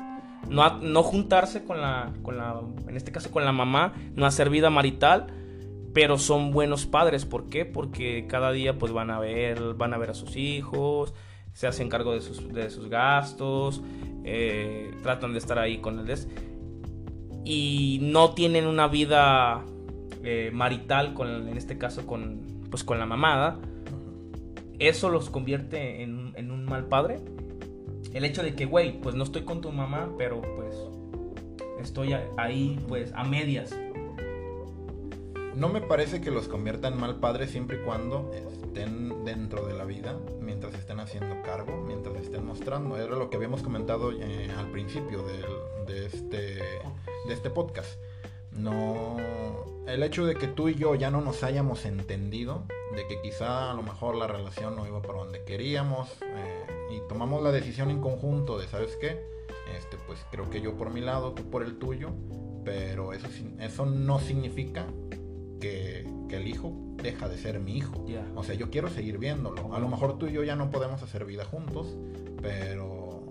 [0.48, 4.50] No, no juntarse con la, con la, en este caso con la mamá, no hacer
[4.50, 5.28] vida marital,
[5.94, 7.26] pero son buenos padres.
[7.26, 7.66] ¿Por qué?
[7.66, 11.14] Porque cada día pues van a ver, van a ver a sus hijos,
[11.54, 13.82] se hacen cargo de sus, de sus gastos,
[14.24, 16.30] eh, tratan de estar ahí con el des
[17.46, 19.64] y no tienen una vida
[20.24, 23.58] eh, marital con, en este caso con, pues con la mamada.
[24.80, 27.20] Eso los convierte en, un- en un mal padre.
[28.14, 30.76] el hecho de que, güey, pues no estoy con tu mamá, pero pues
[31.82, 33.76] estoy ahí, pues a medias.
[35.60, 39.84] No me parece que los conviertan mal padres siempre y cuando estén dentro de la
[39.84, 42.96] vida, mientras estén haciendo cargo, mientras estén mostrando.
[42.96, 45.26] Era lo que habíamos comentado eh, al principio
[45.86, 48.00] este, de este podcast.
[48.54, 49.18] No,
[49.86, 52.64] el hecho de que tú y yo ya no nos hayamos entendido,
[52.96, 57.02] de que quizá a lo mejor la relación no iba por donde queríamos eh, y
[57.10, 59.22] tomamos la decisión en conjunto de, ¿sabes qué?
[59.78, 62.12] Este, pues creo que yo por mi lado, tú por el tuyo,
[62.64, 63.28] pero eso,
[63.60, 64.86] eso no significa
[65.60, 68.06] que, que el hijo deja de ser mi hijo.
[68.08, 68.26] Ya.
[68.36, 69.74] O sea, yo quiero seguir viéndolo.
[69.74, 71.98] A lo mejor tú y yo ya no podemos hacer vida juntos,
[72.42, 73.24] pero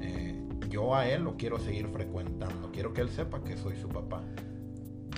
[0.00, 2.70] eh, yo a él lo quiero seguir frecuentando.
[2.72, 4.22] Quiero que él sepa que soy su papá.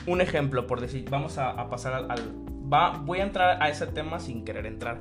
[0.06, 2.10] Un ejemplo, por decir, vamos a, a pasar al...
[2.10, 4.98] al- va, voy a entrar a ese tema sin querer entrar.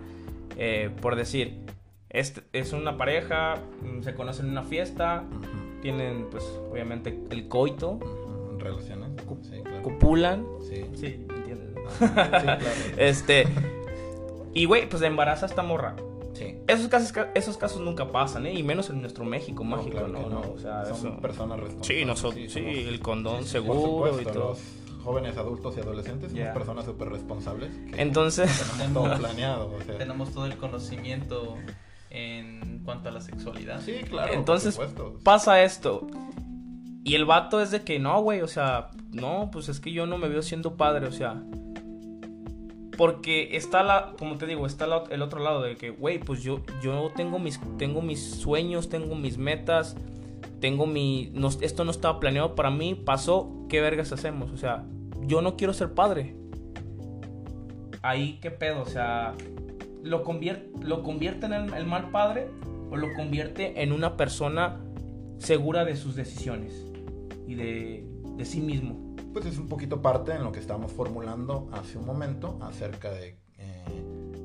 [0.57, 1.61] Eh, por decir,
[2.09, 7.47] este, es una pareja, mm, se conocen en una fiesta, Ujú, tienen pues obviamente el
[7.47, 9.09] coito, ujú, ¿Relaciones?
[9.41, 9.81] Sí, claro.
[9.81, 10.45] copulan.
[10.61, 10.85] Sí.
[10.93, 11.25] Sí,
[11.99, 12.59] sí, claro.
[12.97, 13.47] Este...
[14.55, 15.95] Y güey, pues embaraza a esta morra.
[16.33, 16.57] Sí.
[16.67, 18.53] Esos casos, esos casos nunca pasan, ¿eh?
[18.53, 20.19] Y menos en nuestro México No, mágico, claro ¿no?
[20.23, 21.87] que no, o sea, Son eso- personas responsables.
[21.99, 24.49] Sí, nosotros, sí, somos- el condón sí, sí, seguro por supuesto, y todo.
[24.49, 24.59] Los
[25.03, 27.71] jóvenes adultos y adolescentes somos personas súper responsables.
[27.91, 29.73] que Entonces, tenemos todo planeado.
[29.75, 29.97] o sea.
[29.97, 31.55] Tenemos todo el conocimiento
[32.11, 33.81] en cuanto a la sexualidad.
[33.81, 34.33] Sí, claro.
[34.33, 34.79] Entonces,
[35.23, 36.05] pasa esto.
[37.03, 40.05] Y el vato es de que no, güey, o sea, no, pues es que yo
[40.05, 41.41] no me veo siendo padre, o sea.
[42.97, 46.61] Porque está la, como te digo, está el otro lado de que, güey, pues yo,
[46.81, 49.95] yo tengo mis, tengo mis sueños, tengo mis metas,
[50.59, 54.51] tengo mi, no- esto no estaba planeado para mí, pasó, ¿qué vergas hacemos?
[54.51, 54.85] O sea,
[55.21, 56.35] yo no quiero ser padre.
[58.03, 58.81] Ahí, ¿qué pedo?
[58.81, 59.33] O sea,
[60.03, 62.47] ¿lo convierte, lo convierte en el, el mal padre
[62.91, 64.81] o lo convierte en una persona
[65.39, 66.85] segura de sus decisiones
[67.47, 68.05] y de,
[68.37, 69.12] de sí mismo?
[69.33, 73.35] Pues es un poquito parte en lo que estábamos formulando hace un momento acerca de...
[73.57, 73.83] eh,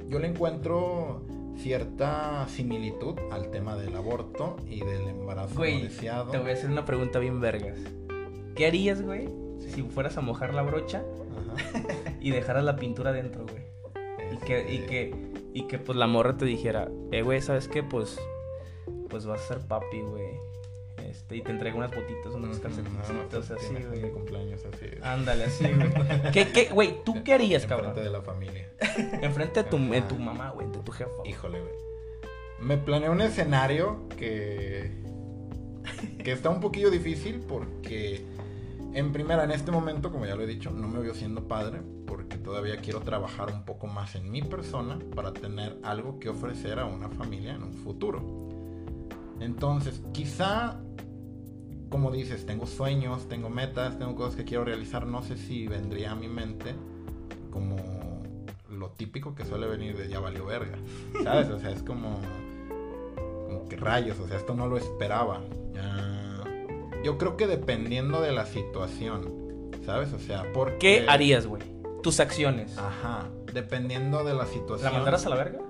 [0.09, 1.23] yo le encuentro
[1.59, 6.31] cierta similitud al tema del aborto y del embarazo Güey, deseado.
[6.31, 7.77] te voy a hacer una pregunta bien vergas.
[8.55, 11.03] ¿Qué harías, güey, si fueras a mojar la brocha
[11.37, 11.83] Ajá.
[12.21, 13.65] y dejaras la pintura dentro, güey?
[14.33, 17.69] Y que, y Este, que, y que pues la morra te dijera, eh, güey, ¿sabes
[17.69, 17.83] qué?
[17.83, 18.19] Pues,
[19.11, 20.31] pues vas a ser papi, güey.
[21.09, 24.03] Este, y te entrega unas botitas, unos no, así, güey.
[24.03, 24.87] mi cumpleaños así.
[25.03, 26.33] Ándale, así, güey.
[26.33, 27.03] ¿Qué, qué, güey?
[27.05, 27.91] ¿Tú qué harías, cabrón?
[27.91, 28.71] Enfrente de la familia.
[29.23, 31.11] Enfrente de tu, de tu mamá, güey, de tu jefa.
[31.19, 31.31] güey.
[31.31, 31.73] Híjole, güey.
[32.61, 34.93] Me planeé un escenario que.
[36.23, 38.23] que está un poquillo difícil porque.
[38.95, 41.81] En primera, en este momento, como ya lo he dicho, no me veo siendo padre
[42.07, 46.79] porque todavía quiero trabajar un poco más en mi persona para tener algo que ofrecer
[46.79, 48.49] a una familia en un futuro.
[49.41, 50.81] Entonces, quizá,
[51.91, 56.13] como dices, tengo sueños, tengo metas, tengo cosas que quiero realizar, no sé si vendría
[56.13, 56.75] a mi mente
[57.51, 57.77] como
[58.71, 60.79] lo típico que suele venir de ya valió verga,
[61.25, 61.49] ¿sabes?
[61.49, 62.21] O sea, es como,
[63.47, 65.41] como que rayos, o sea, esto no lo esperaba.
[67.05, 70.13] Yo creo que dependiendo de la situación, ¿sabes?
[70.13, 70.79] O sea, porque...
[70.79, 71.63] ¿Qué harías, güey?
[72.03, 72.77] Tus acciones.
[72.77, 74.93] Ajá, dependiendo de la situación.
[74.93, 75.61] ¿La mandaras a la verga?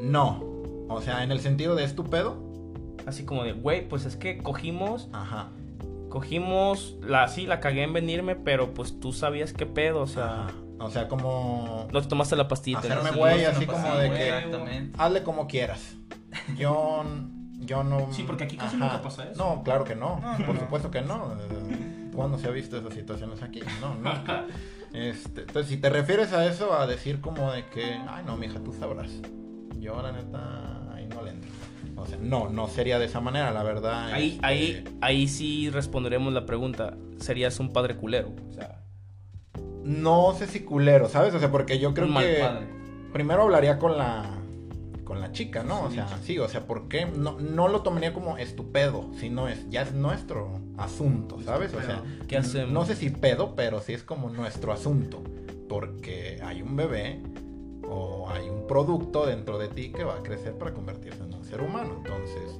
[0.00, 0.42] No,
[0.88, 2.45] o sea, en el sentido de estupendo.
[3.06, 5.48] Así como de, güey, pues es que cogimos, Ajá.
[6.08, 10.44] cogimos, la, sí, la cagué en venirme, pero pues tú sabías qué pedo, o sea,
[10.46, 10.52] Ajá.
[10.78, 11.88] O sea, como...
[11.90, 12.80] no te tomaste la pastillita.
[12.80, 13.16] Hacerme ¿no?
[13.16, 14.98] güey, Sí, así no como de que- Exactamente.
[14.98, 15.94] Hazle como quieras.
[16.58, 17.02] Yo,
[17.60, 18.12] yo no...
[18.12, 19.42] Sí, porque aquí casi nunca pasa eso.
[19.42, 20.20] No, claro que no.
[20.20, 20.60] No, no, Por no.
[20.60, 21.34] supuesto que no.
[22.14, 23.60] ¿Cuándo se ha visto esas situaciones aquí?
[23.80, 24.44] No, nunca.
[24.92, 28.60] Este, entonces, si te refieres a eso, a decir como de que, ay, no, mija,
[28.60, 29.10] tú sabrás.
[29.78, 30.75] Yo, la neta,
[32.06, 34.12] O sea, no, no sería de esa manera, la verdad.
[34.12, 36.96] Ahí, este, ahí, ahí sí responderemos la pregunta.
[37.18, 38.32] ¿Serías un padre culero?
[38.48, 38.80] O sea,
[39.82, 41.34] No sé si culero, ¿sabes?
[41.34, 42.38] O sea, porque yo creo un mal que...
[42.40, 42.66] padre.
[43.12, 44.32] primero hablaría con la
[45.04, 45.84] con la chica, ¿no?
[45.84, 47.06] O sea, sí, o sea, ¿por qué?
[47.06, 51.72] No, no lo tomaría como estupedo, sino es, ya es nuestro asunto, ¿sabes?
[51.74, 52.72] O sea, ¿Qué hacemos?
[52.72, 55.22] no sé si pedo, pero sí es como nuestro asunto,
[55.68, 57.20] porque hay un bebé
[57.88, 61.35] o hay un producto dentro de ti que va a crecer para convertirse en un
[61.46, 62.58] ser humano, entonces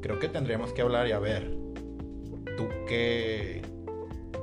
[0.00, 1.50] creo que tendríamos que hablar y a ver,
[2.56, 3.62] tú qué,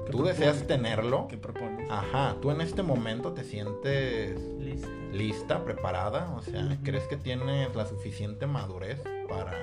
[0.06, 1.90] ¿Qué tú deseas tenerlo, ¿Qué propones?
[1.90, 4.90] ajá, tú en este momento te sientes Listo.
[5.12, 6.78] lista, preparada, o sea.
[6.84, 9.58] ¿crees que tienes la suficiente madurez para,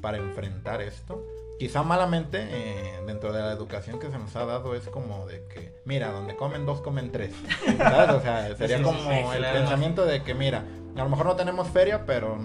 [0.00, 1.22] para enfrentar esto?
[1.58, 5.44] Quizá malamente, eh, dentro de la educación que se nos ha dado, es como de
[5.46, 7.32] que, mira, donde comen dos, comen tres.
[7.78, 8.16] ¿Sabes?
[8.16, 10.64] O sea, sería como el pensamiento de que, mira,
[10.96, 12.36] a lo mejor no tenemos feria, pero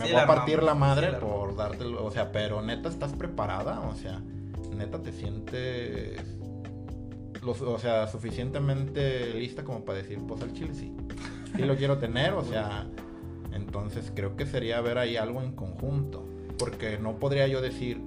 [0.00, 2.04] me Sí, voy a partir armamos, la sí, madre la por dártelo.
[2.04, 3.80] O sea, pero neta, ¿estás preparada?
[3.80, 4.20] O sea,
[4.74, 6.20] neta, ¿te sientes.
[7.42, 10.92] los- o sea, suficientemente lista como para decir, pues al chile sí.
[11.56, 12.86] Sí lo quiero tener, o sea.
[13.52, 16.26] Entonces creo que sería ver ahí algo en conjunto.
[16.58, 18.00] Porque no podría yo decir.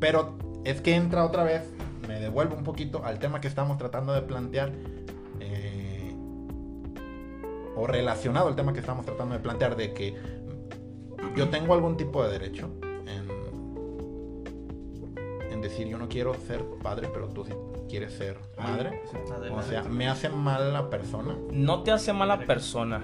[0.00, 1.62] Pero es que entra otra vez,
[2.08, 4.72] me devuelvo un poquito al tema que estamos tratando de plantear.
[5.40, 6.12] eh,
[7.76, 10.16] o relacionado al tema que estamos tratando de plantear, de que
[11.36, 12.70] yo tengo algún tipo de derecho
[13.06, 13.28] en,
[15.52, 17.52] en decir yo no quiero ser padre, pero tú sí
[17.88, 19.02] quieres ser madre.
[19.52, 21.36] O sea, me hace mal la persona.
[21.52, 23.02] No te hace mala persona.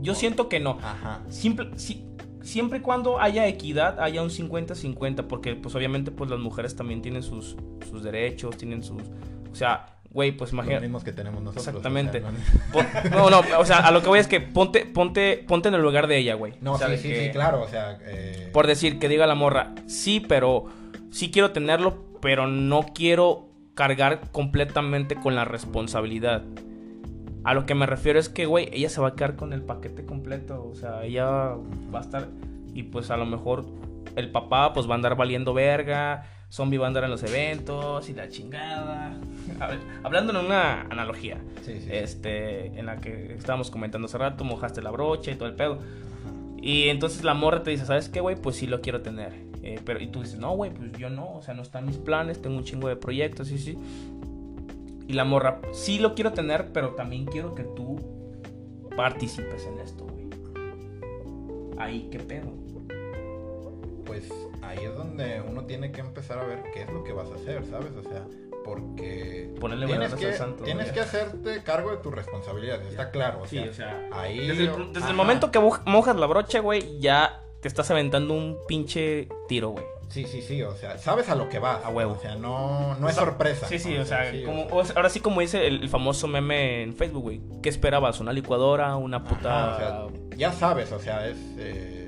[0.00, 0.78] Yo siento que no.
[0.82, 1.22] Ajá.
[1.28, 2.04] Simple, si-
[2.42, 7.00] siempre y cuando haya equidad, haya un 50-50, porque pues obviamente pues las mujeres también
[7.00, 7.56] tienen sus,
[7.90, 9.02] sus derechos, tienen sus...
[9.50, 10.80] O sea, güey, pues Los imagínate...
[10.86, 11.66] mismos que tenemos nosotros.
[11.66, 12.22] Exactamente.
[12.72, 15.68] o sea, no- No, o sea, a lo que voy es que ponte, ponte, ponte
[15.68, 16.54] en el lugar de ella, güey.
[16.62, 17.98] No, sí, sí, que- sí, claro, o sea...
[18.02, 20.64] eh, Por decir que diga la morra, sí, pero
[21.10, 26.42] sí quiero tenerlo, pero no quiero cargar completamente con la responsabilidad.
[27.42, 29.60] A lo que me refiero es que, güey, ella se va a quedar con el
[29.62, 30.64] paquete completo.
[30.64, 31.26] O sea, ella
[31.94, 32.28] va a estar.
[32.72, 33.66] Y pues a lo mejor
[34.16, 36.22] el papá, pues va a andar valiendo verga.
[36.54, 39.18] Zombie andar en los eventos y la chingada.
[39.58, 41.88] Ver, hablando en una analogía, sí, sí.
[41.90, 45.80] este, en la que estábamos comentando hace rato, mojaste la brocha y todo el pedo.
[46.62, 48.36] Y entonces la morra te dice, ¿sabes qué, güey?
[48.36, 49.32] Pues sí lo quiero tener.
[49.64, 51.34] Eh, pero, y tú dices, no, güey, pues yo no.
[51.34, 53.76] O sea, no están mis planes, tengo un chingo de proyectos, sí, sí.
[55.08, 57.98] Y la morra, sí lo quiero tener, pero también quiero que tú
[58.96, 60.28] participes en esto, güey.
[61.78, 62.52] Ahí, ¿qué pedo?
[64.04, 64.30] Pues
[64.68, 67.34] ahí es donde uno tiene que empezar a ver qué es lo que vas a
[67.34, 67.92] hacer, ¿sabes?
[67.96, 68.22] O sea,
[68.64, 73.40] porque Ponerle tienes, que, santo, tienes que hacerte cargo de tu responsabilidad, está claro.
[73.42, 74.46] O Sí, sea, o sea, ahí...
[74.48, 78.34] desde el, desde el momento que mo- mojas la brocha, güey, ya te estás aventando
[78.34, 79.84] un pinche tiro, güey.
[80.08, 81.84] Sí, sí, sí, o sea, sabes a lo que vas.
[81.84, 82.12] A huevo.
[82.12, 83.66] O sea, no, no es O sea, sorpresa.
[83.66, 85.82] Sí, sí, o sea, sí, como, o sea, o sea, ahora sí como dice el,
[85.82, 87.40] el famoso meme en Facebook, güey.
[87.62, 88.20] ¿Qué esperabas?
[88.20, 88.96] ¿Una licuadora?
[88.96, 89.74] ¿Una puta...?
[89.74, 91.36] ajá, o sea, ya sabes, o sea, es...
[91.58, 92.03] eh,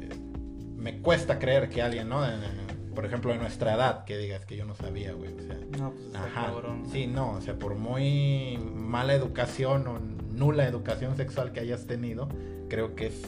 [0.87, 2.25] me cuesta creer que alguien, ¿no?
[2.25, 5.57] En- por ejemplo, de nuestra edad, que digas que yo no sabía, güey, o sea...
[5.79, 6.47] No, pues está Ajá.
[6.47, 6.85] cabrón.
[6.91, 9.99] Sí, no, o sea, por muy mala educación o
[10.33, 12.29] nula educación sexual que hayas tenido,
[12.71, 13.23] creo que es,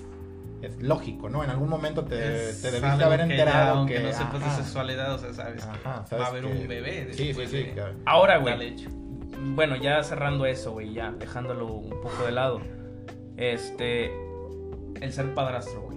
[0.62, 1.44] es lógico, ¿no?
[1.44, 4.00] En algún momento te, Es te debiste haber que ya, enterado aunque que...
[4.04, 6.52] no sepas ajá, de sexualidad, o sea, sabes que ajá, va sabes a haber que-
[6.52, 7.94] un bebé Sí, sí, sí, de claro.
[8.06, 8.74] Ahora, güey.
[9.54, 12.60] Bueno, ya cerrando eso, güey, ya dejándolo un poco de lado.
[13.36, 14.10] Este...
[15.00, 15.87] El ser padrastro.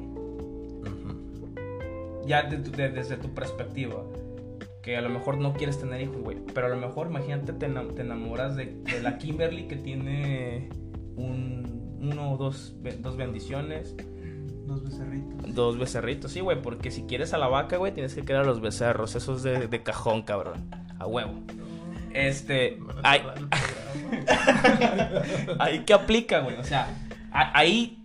[2.26, 2.58] Ya de
[2.90, 4.04] desde tu perspectiva.
[4.82, 6.38] Que a lo mejor no quieres tener hijos, güey.
[6.54, 10.70] Pero a lo mejor, imagínate, te, enam- te enamoras de, de la Kimberly que tiene
[11.16, 13.96] un, uno o dos, dos bendiciones.
[14.66, 15.54] Dos becerritos.
[15.56, 18.46] Dos becerritos, sí, güey, porque si quieres a la vaca, güey, tienes que querer a
[18.46, 19.16] los becerros.
[19.16, 20.70] Eso es de, de cajón, cabrón.
[20.98, 21.34] A huevo.
[22.14, 22.80] Este.
[23.04, 23.22] Ahí,
[25.60, 26.58] ahí que aplica, güey.
[26.58, 26.88] O sea,
[27.32, 28.01] ahí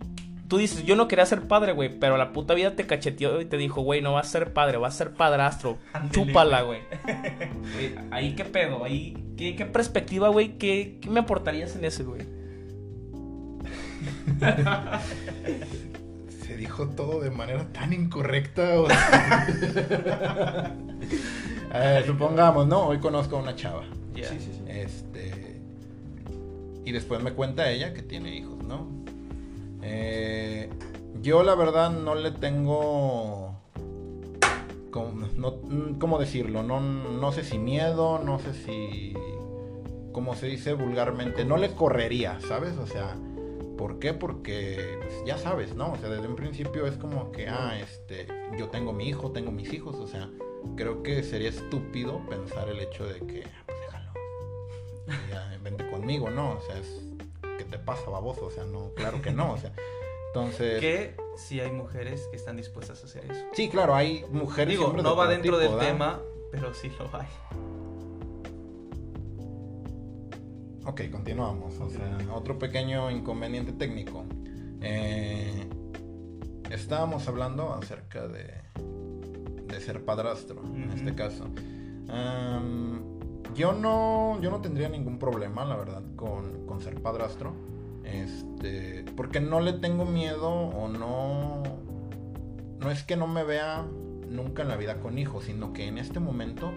[0.47, 3.45] tú dices, yo no quería ser padre, güey, pero la puta vida te cacheteó y
[3.45, 5.77] te dijo, güey, no vas a ser padre, vas a ser padrastro.
[5.93, 6.79] Ándele, Chúpala, güey.
[7.73, 9.33] Güey, Ahí qué pedo, ahí.
[9.37, 10.57] ¿Qué, qué perspectiva, güey?
[10.57, 12.21] ¿Qué, ¿Qué me aportarías en ese, güey?
[16.45, 18.79] Se dijo todo de manera tan incorrecta.
[18.79, 19.47] o sea.
[21.73, 22.87] Eh, supongamos, ¿no?
[22.87, 23.83] Hoy conozco a una chava.
[24.15, 24.29] Ya.
[24.29, 24.61] Sí, sí, sí.
[24.67, 25.59] Este.
[26.85, 28.96] Y después me cuenta ella que tiene hijos, ¿no?
[29.81, 30.69] Eh,
[31.21, 33.55] yo la verdad no le tengo.
[34.91, 36.63] ¿Cómo, no, mm, ¿cómo decirlo?
[36.63, 39.13] No, no sé si miedo, no sé si.
[40.11, 42.75] Como se dice vulgarmente, no le correría, ¿sabes?
[42.77, 43.15] O sea,
[43.77, 44.13] ¿por qué?
[44.13, 45.93] Porque pues, ya sabes, ¿no?
[45.93, 49.51] O sea, desde un principio es como que, ah, este, yo tengo mi hijo, tengo
[49.51, 50.29] mis hijos, o sea,
[50.75, 56.57] creo que sería estúpido pensar el hecho de que, ah, pues déjalo, vente conmigo, ¿no?
[56.57, 57.06] O sea, es, ¿qué
[57.67, 58.45] te pasa, baboso?
[58.45, 59.71] O sea, no, claro que no, o sea,
[60.27, 60.79] entonces...
[60.79, 63.45] Que si hay mujeres que están dispuestas a hacer eso.
[63.53, 64.77] Sí, claro, hay mujeres...
[64.77, 66.19] Digo, no va dentro tipo, del tema,
[66.51, 67.27] pero sí lo hay.
[70.85, 71.79] Ok, continuamos.
[71.79, 74.23] O sea, otro pequeño inconveniente técnico.
[74.81, 75.67] Eh,
[76.71, 78.53] estábamos hablando acerca de,
[79.65, 81.49] de ser padrastro, en este caso.
[83.55, 87.53] Yo, no, yo no tendría ningún problema, la verdad, con, con ser padrastro.
[88.03, 91.63] Este, porque no le tengo miedo o no...
[92.79, 93.85] No es que no me vea
[94.29, 96.71] nunca en la vida con hijos, sino que en este momento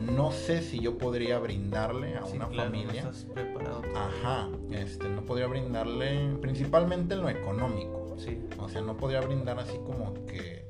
[0.00, 3.00] no sé si yo podría brindarle a Sí, una claro, no familia.
[3.02, 3.82] estás preparado.
[3.94, 8.14] Ajá, este, no podría brindarle principalmente en lo económico.
[8.16, 8.38] Sí.
[8.58, 10.64] O sea, no podría brindar así como que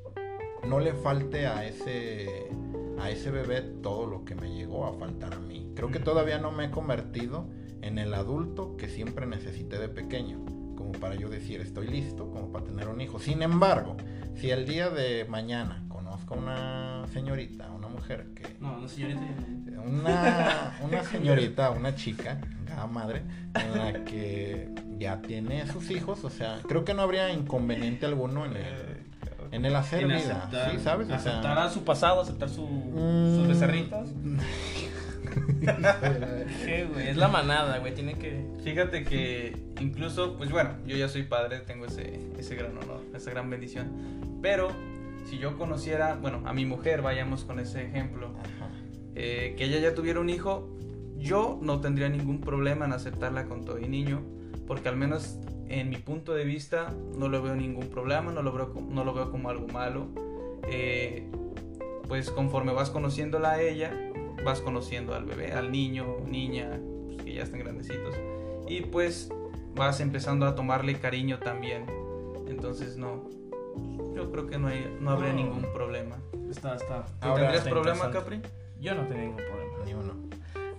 [0.67, 2.49] no le falte a ese
[2.99, 5.71] a ese bebé todo lo que me llegó a faltar a mí.
[5.75, 7.47] Creo que todavía no me he convertido
[7.83, 10.45] en el adulto que siempre necesité de pequeño,
[10.77, 13.19] como para yo decir estoy listo como para tener un hijo.
[13.19, 13.97] Sin embargo,
[14.37, 19.21] si el día de mañana conozco a una señorita, una mujer que No, no, señorita.
[19.85, 23.23] una, una señorita, una chica, cada madre,
[23.55, 24.69] en la que
[24.99, 28.94] ya tiene sus hijos, o sea, creo que no habría inconveniente alguno en el,
[29.55, 30.79] en el hacer En vida, aceptar, ¿sí?
[30.81, 31.09] ¿Sabes?
[31.09, 34.09] O aceptar sea, a su pasado, aceptar su, mm, sus becerritos.
[36.65, 37.09] ¿Qué, güey?
[37.09, 37.95] Es la manada, güey.
[37.95, 38.45] Tiene que.
[38.65, 43.31] Fíjate que incluso, pues bueno, yo ya soy padre, tengo ese, ese gran honor, esa
[43.31, 44.39] gran bendición.
[44.43, 44.71] Pero
[45.29, 48.31] si yo conociera, bueno, a mi mujer, vayamos con ese ejemplo,
[49.15, 50.69] eh, que ella ya tuviera un hijo,
[51.17, 54.23] yo no tendría ningún problema en aceptarla con todo y niño,
[54.67, 55.39] porque al menos
[55.69, 59.15] en mi punto de vista no lo veo ningún problema, no lo veo, no lo
[59.15, 60.07] veo como algo malo.
[60.69, 61.29] Eh,
[62.09, 63.93] pues conforme vas conociéndola a ella,
[64.45, 68.15] vas conociendo al bebé, al niño, niña, pues, que ya están grandecitos,
[68.69, 69.31] y pues
[69.75, 71.87] vas empezando a tomarle cariño también.
[72.47, 73.29] Entonces no,
[74.15, 75.37] yo creo que no, hay, no habría No.
[75.37, 76.17] ningún problema.
[76.51, 77.07] Está, está.
[77.07, 78.11] ¿Tú Ahora tendrías está problema.
[78.11, 78.41] Capri?
[78.81, 79.85] Yo no tenía ningún problema.
[79.85, 80.13] Ni uno.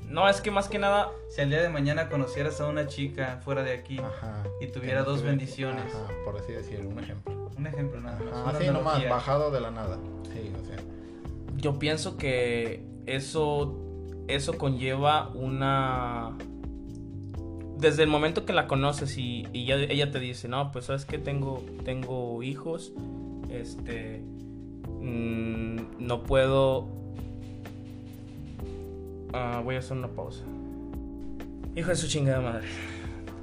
[0.09, 1.11] No, es que más que nada.
[1.29, 4.43] Si al día de mañana conocieras a una chica fuera de aquí, Ajá.
[4.61, 5.93] Y tuviera dos bendiciones.
[5.93, 7.49] Ajá, por así decir, un ejemplo.
[7.57, 8.55] un ejemplo nada más.
[8.55, 9.97] Así nomás, bajado de la nada.
[10.31, 10.77] Sí, o sea.
[11.57, 13.81] Yo pienso que eso.
[14.27, 16.37] Eso conlleva una.
[17.77, 21.61] Desde el momento que la conoces y, ella te dice, no, pues sabes que tengo,
[21.83, 22.93] tengo hijos,
[23.49, 24.23] este,
[25.01, 26.87] mm, no puedo,
[29.37, 30.43] Ah, voy a hacer una pausa.
[31.75, 32.67] Hijo de su chingada madre.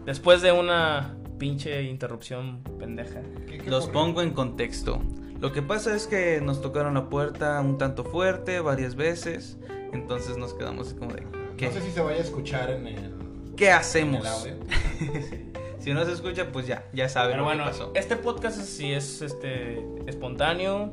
[0.06, 3.20] Después de una pinche interrupción pendeja.
[3.46, 5.02] ¿qué- qué Los pongo en contexto.
[5.40, 9.58] Lo que pasa es que nos tocaron la puerta un tanto fuerte varias veces.
[9.92, 11.24] Entonces nos quedamos así como de.
[11.56, 13.12] ¿Qué, No sé si se vaya a escuchar en el,
[13.56, 14.20] ¿qué en hacemos?
[14.20, 14.54] el audio.
[15.82, 17.90] Si no se escucha, pues ya, ya saben Pero lo bueno, que pasó.
[17.96, 20.92] este podcast sí es este espontáneo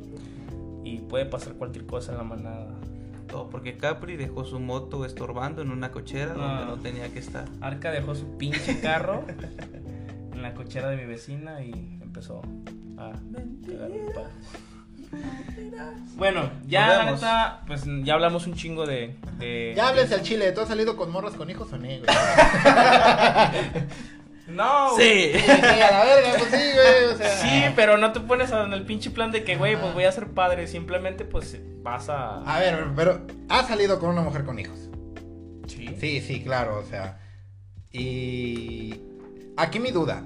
[0.83, 2.71] y puede pasar cualquier cosa en la manada.
[3.29, 6.65] Todo porque Capri dejó su moto estorbando en una cochera donde Ah.
[6.67, 7.45] no tenía que estar.
[7.61, 9.23] Arca dejó su pinche carro
[10.33, 11.71] en la cochera de mi vecina y
[12.01, 12.41] empezó
[12.97, 13.11] a
[13.67, 14.29] cagar palo.
[16.17, 19.15] Bueno, ya la neta, pues ya hablamos un chingo de.
[19.39, 22.01] de- Ya hables al chile, ¿tú has salido con morras con hijos o no, güey?
[24.49, 25.31] No, Sí.
[25.33, 27.29] Sí, a la verga, pues sí, güey, o sea.
[27.37, 30.11] Sí, pero no te pones en el pinche plan de que, güey, pues voy a
[30.11, 30.67] ser padre.
[30.67, 32.41] Simplemente, pues vas a.
[32.43, 34.77] A ver, pero ¿has salido con una mujer con hijos?
[35.67, 35.95] Sí.
[35.99, 37.19] Sí, sí, claro, o sea.
[37.91, 38.99] Y
[39.57, 40.23] aquí mi duda.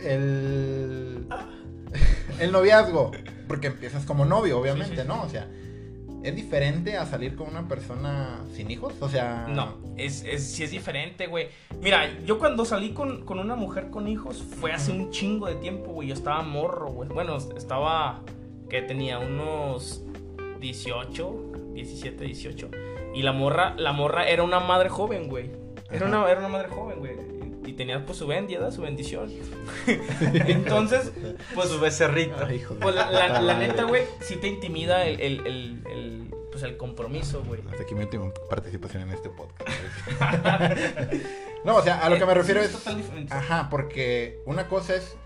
[0.00, 1.26] El
[2.40, 3.12] el noviazgo,
[3.46, 5.08] porque empiezas como novio, obviamente, Sí, sí, sí.
[5.08, 5.22] ¿no?
[5.22, 5.46] O sea,
[6.22, 8.94] ¿es diferente a salir con una persona sin hijos?
[9.00, 11.48] O sea, No, es, es, sí es diferente, güey.
[11.80, 15.56] Mira, yo cuando salí con, con una mujer con hijos fue hace un chingo de
[15.56, 16.08] tiempo, güey.
[16.08, 17.08] Yo estaba morro, güey.
[17.08, 18.20] Bueno, estaba,
[18.68, 20.02] que tenía unos
[20.60, 22.70] 18, 17, 18.
[23.14, 25.50] Y la morra, la morra era una madre joven, güey.
[25.90, 26.18] Era Ajá.
[26.20, 27.12] una, era una madre joven, güey.
[27.72, 29.30] Y tenía pues su bendiada, su bendición.
[30.46, 31.10] Entonces,
[31.54, 32.36] Pues su becerrito.
[32.46, 36.62] Ay, hijo de pues la, neta, güey, sí te intimida el, el, el, el, pues,
[36.64, 37.62] el compromiso, güey.
[37.70, 39.70] Hasta aquí mi última participación en este podcast.
[41.64, 42.72] no, o sea, a lo que me refiero Sí, es.
[42.72, 43.32] total diferente.
[43.32, 45.16] Ajá, porque una cosa es.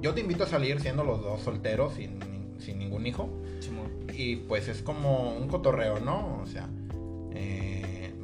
[0.00, 2.20] Yo te invito a salir siendo los dos solteros, sin,
[2.60, 3.28] sin ningún hijo.
[3.60, 4.06] Simón.
[4.14, 6.40] Y pues es como un cotorreo, ¿no?
[6.42, 6.68] O sea,
[7.34, 7.75] eh,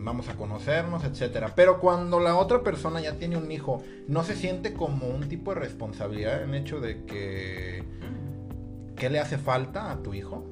[0.05, 1.53] vamos a conocernos, etcétera.
[1.55, 5.55] Pero cuando la otra persona ya tiene un hijo, ¿no se siente como un tipo
[5.55, 7.85] de responsabilidad en hecho de que.
[8.97, 10.45] ¿Qué le hace falta a tu hijo?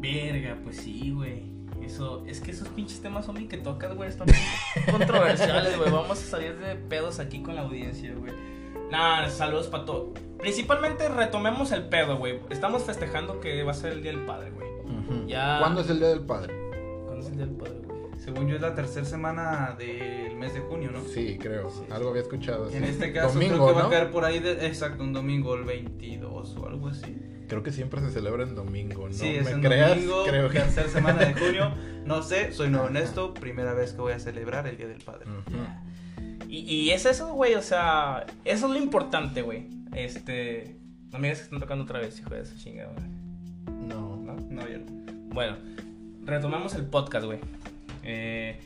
[0.00, 1.58] Verga, pues sí, güey.
[1.82, 4.28] Eso, es que esos pinches temas son bien que tocas, güey, están
[4.90, 5.90] controversiales, güey.
[5.90, 8.32] Vamos a salir de pedos aquí con la audiencia, güey.
[8.90, 10.12] Nah, saludos para todo.
[10.38, 12.40] Principalmente retomemos el pedo, güey.
[12.50, 14.68] Estamos festejando que va a ser el Día del Padre, güey.
[15.26, 15.58] Ya.
[15.60, 16.54] ¿Cuándo es el Día del Padre?
[17.06, 17.87] ¿Cuándo es el Día del Padre, güey?
[18.18, 21.02] Según yo es la tercera semana del mes de junio, ¿no?
[21.04, 21.70] Sí, creo.
[21.70, 21.84] Sí.
[21.90, 22.70] Algo había escuchado.
[22.70, 22.90] En sí.
[22.90, 23.86] este caso Domingo, creo que va ¿no?
[23.86, 27.16] a caer por ahí, de, exacto, un domingo, el 22 o algo así.
[27.48, 29.14] Creo que siempre se celebra en domingo, ¿no?
[29.14, 30.58] sí, es me en creas, domingo, creo que...
[30.58, 31.72] tercera semana de junio.
[32.04, 35.26] No sé, soy no honesto, primera vez que voy a celebrar el Día del Padre.
[35.30, 36.46] Ujú.
[36.48, 39.68] Y, y es eso, güey, o sea, eso es lo importante, güey.
[39.94, 40.76] Este.
[41.10, 43.06] No me digas que están tocando otra vez, hijo de esa chingada, güey.
[43.86, 44.16] No.
[44.16, 44.34] ¿No?
[44.34, 44.84] No, ya no.
[45.34, 45.56] Bueno,
[46.24, 47.40] retomamos el podcast, güey.
[48.10, 48.58] Eh,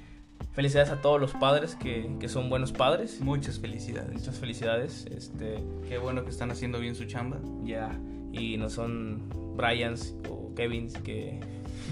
[0.52, 3.20] felicidades a todos los padres que, que son buenos padres.
[3.20, 4.12] Muchas felicidades.
[4.12, 5.04] Muchas felicidades.
[5.10, 7.40] Este, Qué bueno que están haciendo bien su chamba.
[7.64, 7.90] ya.
[8.32, 11.40] Y no son Bryans o Kevins que.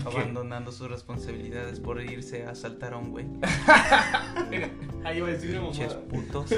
[0.06, 3.26] Abandonando sus responsabilidades por irse a asaltar a un güey.
[5.04, 6.50] Ahí iba a decir una Pinches putos.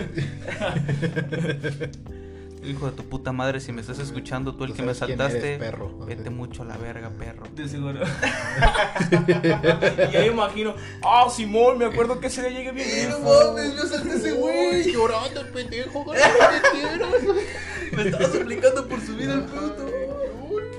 [2.65, 5.17] Hijo de tu puta madre, si me estás escuchando, tú el Tú que me sabes
[5.17, 5.99] quién saltaste, eres, perro.
[6.07, 7.43] vete mucho a la verga, perro.
[7.57, 8.01] De seguro.
[10.13, 12.89] y ahí imagino, ah, Simón, me acuerdo que ese día llegué bien.
[12.89, 13.57] grifo".
[13.77, 16.21] yo salté ese Uy, llorando el pendejo, güey,
[17.93, 19.87] Me estaba suplicando por subir al puto.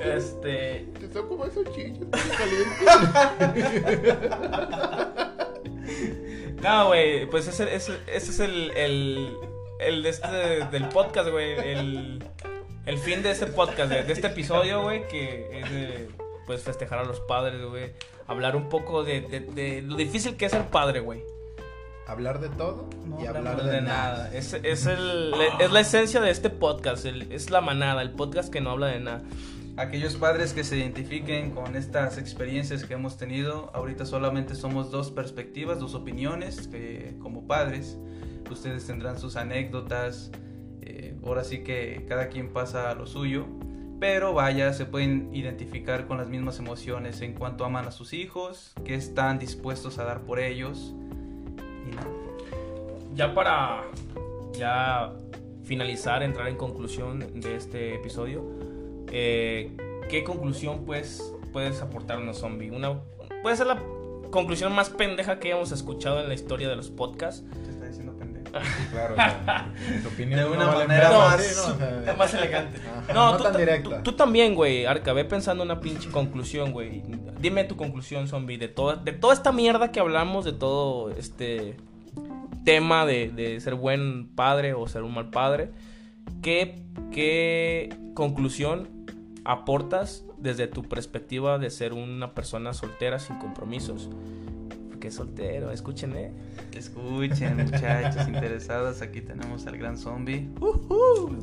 [0.03, 0.87] Este.
[0.99, 2.07] Te saco más ochillos,
[2.37, 4.17] caliente.
[6.61, 9.33] No, güey, pues ese, ese, ese es el, el,
[9.87, 10.27] el de este,
[10.71, 11.51] del podcast, güey.
[11.59, 12.23] El,
[12.85, 16.09] el fin de este podcast, de, de este episodio, güey, que es de,
[16.45, 17.91] pues, festejar a los padres, güey.
[18.27, 21.21] Hablar un poco de, de, de lo difícil que es ser padre, güey.
[22.05, 24.29] Hablar de todo No y hablar de, nada.
[24.33, 28.51] Es, es, el, es la esencia de este podcast, el- es la manada, el podcast
[28.51, 29.21] que no habla de nada.
[29.77, 35.11] Aquellos padres que se identifiquen con estas experiencias que hemos tenido, ahorita solamente somos dos
[35.11, 37.97] perspectivas, dos opiniones que como padres,
[38.51, 40.31] ustedes tendrán sus anécdotas,
[40.81, 43.45] eh, ahora sí que cada quien pasa a lo suyo,
[43.99, 48.73] pero vaya, se pueden identificar con las mismas emociones en cuanto aman a sus hijos,
[48.83, 50.93] que están dispuestos a dar por ellos
[51.87, 52.09] y nada.
[53.15, 53.83] Ya para
[54.53, 55.13] ya
[55.63, 58.43] finalizar, entrar en conclusión de este episodio,
[59.11, 59.71] eh,
[60.09, 62.71] ¿qué conclusión pues puedes aportarnos, zombie?
[62.71, 62.99] Una,
[63.41, 63.81] puede ser la
[64.31, 67.45] conclusión más pendeja que hayamos escuchado en la historia de los podcasts.
[68.91, 69.65] Claro, o sea,
[70.01, 71.73] tu opinión De no una vale manera más- sí, ¿no?
[71.73, 72.79] O sea, Es más elegante.
[72.87, 73.97] Ajá, No, no tú, tan ta- directa.
[73.97, 77.03] tú- tú también, güey, Arca, ve pensando una pinche conclusión, güey.
[77.39, 81.75] Dime tu conclusión, zombie, de toda, de toda esta mierda que hablamos, de todo este
[82.63, 85.71] tema de, de ser buen padre o ser un mal padre.
[86.41, 86.81] ¿Qué,
[87.11, 88.87] qué conclusión
[89.45, 94.09] aportas desde tu perspectiva de ser una persona soltera sin compromisos?
[95.03, 96.31] Porque es soltero, escuchen, eh.
[96.73, 100.49] Escuchen, muchachos interesados, aquí tenemos al gran zombie.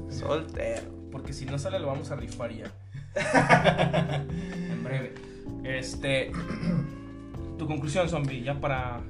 [0.08, 0.90] Soltero.
[1.12, 2.72] Porque si no sale lo vamos a rifar ya.
[4.70, 5.12] en breve.
[5.62, 6.32] Este.
[7.58, 9.02] Tu conclusión, zombie, ya para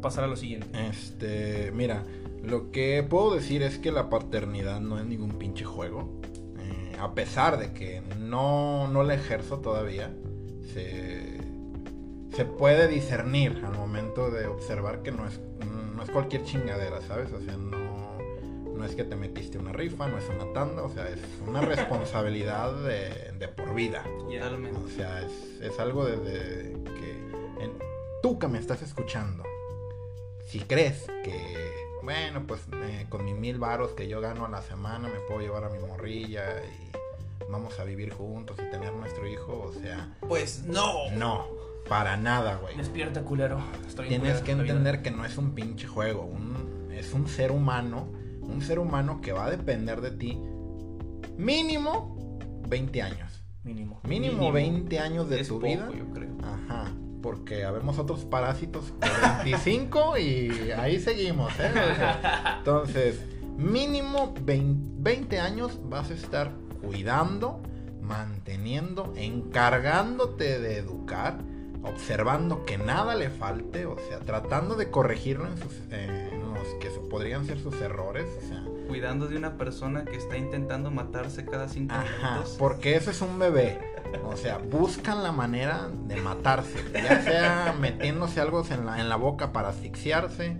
[0.00, 0.68] pasar a lo siguiente.
[0.88, 2.04] Este, mira,
[2.44, 6.20] lo que puedo decir es que la paternidad no es ningún pinche juego.
[6.60, 10.14] Eh, a pesar de que no, no la ejerzo todavía,
[10.72, 11.15] se,
[12.36, 15.40] se puede discernir al momento de observar que no es,
[15.94, 17.32] no es cualquier chingadera, ¿sabes?
[17.32, 18.18] O sea, no,
[18.76, 21.60] no es que te metiste una rifa, no es una tanda, o sea, es una
[21.62, 24.04] responsabilidad de, de por vida.
[24.28, 24.78] Totalmente.
[24.78, 27.10] O sea, es, es algo desde que
[27.64, 27.78] en-
[28.22, 29.42] tú que me estás escuchando,
[30.44, 31.72] si crees que,
[32.02, 35.40] bueno, pues eh, con mis mil varos que yo gano a la semana me puedo
[35.40, 36.90] llevar a mi morrilla y
[37.50, 41.10] vamos a vivir juntos y tener nuestro hijo, o sea, Pues no.
[41.12, 41.46] no,
[41.88, 42.76] para nada, güey.
[42.76, 43.60] Despierta, culero.
[43.86, 47.28] Estoy en Tienes culero que entender que no es un pinche juego, un- es un
[47.28, 48.08] ser humano,
[48.42, 50.38] un ser humano que va a depender de ti
[51.36, 53.42] mínimo 20 años.
[53.64, 54.00] Mínimo.
[54.04, 55.88] Mínimo, 20 años de es tu poco, vida.
[55.96, 56.30] yo creo.
[56.42, 59.08] Ajá, porque habemos otros parásitos de
[59.44, 61.70] 25 y ahí seguimos, ¿eh?
[61.70, 63.20] O sea, entonces,
[63.56, 67.60] mínimo 20, 20 años vas a estar cuidando,
[68.02, 71.38] manteniendo, encargándote de educar,
[71.86, 76.66] observando que nada le falte, o sea, tratando de corregirlo en, sus, eh, en los
[76.80, 81.44] que podrían ser sus errores, o sea, Cuidando de una persona que está intentando matarse
[81.44, 82.54] cada cinco Ajá, minutos.
[82.56, 83.80] porque eso es un bebé.
[84.24, 86.78] O sea, buscan la manera de matarse.
[86.94, 90.56] Ya sea metiéndose algo en la, en la boca para asfixiarse,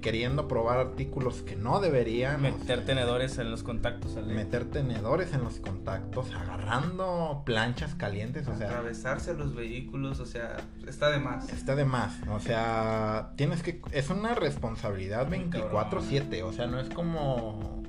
[0.00, 2.36] queriendo probar artículos que no deberían.
[2.36, 4.16] o Meter sea, tenedores en los contactos.
[4.16, 4.34] Ale.
[4.34, 8.48] meter tenedores en los contactos, agarrando planchas calientes.
[8.48, 11.52] O sea, atravesarse a los vehículos, o sea, está de más.
[11.52, 12.16] está de más.
[12.28, 13.80] O sea, tienes que.
[13.92, 15.90] Es una responsabilidad Muy cabrón.
[15.90, 16.42] 24-7.
[16.42, 17.82] O sea, no es como.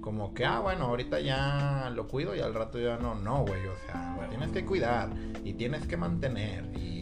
[0.00, 3.14] Como que, ah, bueno, ahorita ya lo cuido y al rato ya no.
[3.14, 3.66] No, güey.
[3.66, 5.10] O sea, lo tienes que cuidar
[5.44, 6.64] y tienes que mantener.
[6.76, 7.01] Y.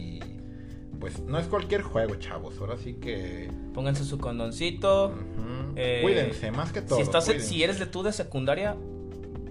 [1.01, 2.55] Pues no es cualquier juego, chavos.
[2.61, 3.49] Ahora sí que.
[3.73, 5.13] Pónganse su condoncito.
[5.75, 6.95] Eh, cuídense, más que todo.
[6.97, 7.47] si, estás, cuídense.
[7.47, 8.77] si eres de tú de secundaria,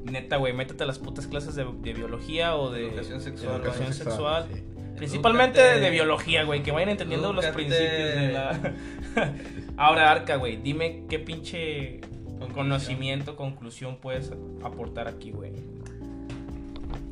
[0.04, 3.56] neta, güey, métete a las putas clases de, de biología o de Educación sexual, de
[3.56, 4.46] educación Educación sexual.
[4.54, 4.62] sí.
[4.96, 8.74] Principalmente de biología, güey, que vayan entendiendo los principios de la...
[9.78, 12.00] Ahora, Arca, güey, dime qué pinche
[12.38, 12.52] Conclusión.
[12.52, 14.30] conocimiento, conclusión puedes
[14.62, 15.52] aportar aquí, güey.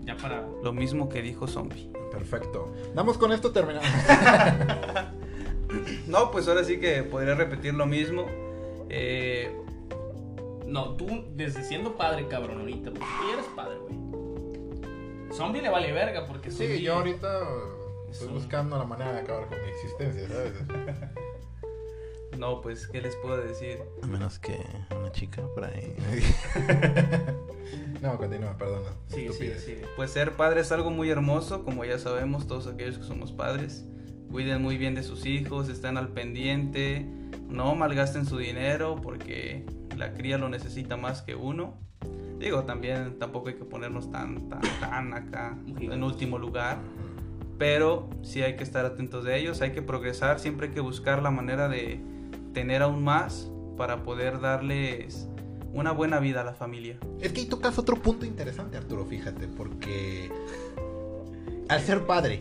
[0.05, 0.47] Ya para...
[0.63, 1.91] Lo mismo que dijo Zombie.
[2.19, 2.73] Perfecto.
[2.95, 3.89] Damos con esto terminamos.
[6.07, 8.25] No, pues ahora sí que podría repetir lo mismo.
[8.89, 9.55] Eh,
[10.67, 13.99] No, tú desde siendo padre, cabrón, ahorita, porque tú ya eres padre, güey.
[15.33, 17.41] Zombie le vale verga porque Sí, zombie- yo ahorita
[18.11, 20.53] estoy un- buscando la manera de acabar con mi existencia, ¿sabes?
[22.39, 23.79] no, pues, ¿qué les puedo decir?
[24.03, 24.59] A menos que
[24.99, 25.95] una chica por ahí.
[28.03, 28.91] no, continúa, perdona.
[29.09, 29.77] Sí, sí, sí.
[29.97, 33.85] Pues ser padre es algo muy hermoso, como ya sabemos todos aquellos que somos padres.
[34.31, 37.07] Cuiden muy bien de sus hijos, estén al pendiente,
[37.49, 39.65] no malgasten su dinero porque
[39.97, 41.79] la cría lo necesita más que uno.
[42.39, 46.79] Digo, también tampoco hay que ponernos tan, tan, tan acá en último lugar.
[47.59, 51.23] Pero sí hay que estar atentos de ellos, hay que progresar, siempre hay que buscar
[51.23, 52.01] la manera de
[52.53, 55.28] tener aún más para poder darles
[55.73, 56.99] una buena vida a la familia.
[57.21, 60.31] Es que ahí tocas otro punto interesante, Arturo, fíjate, porque
[61.69, 62.41] al ser padre,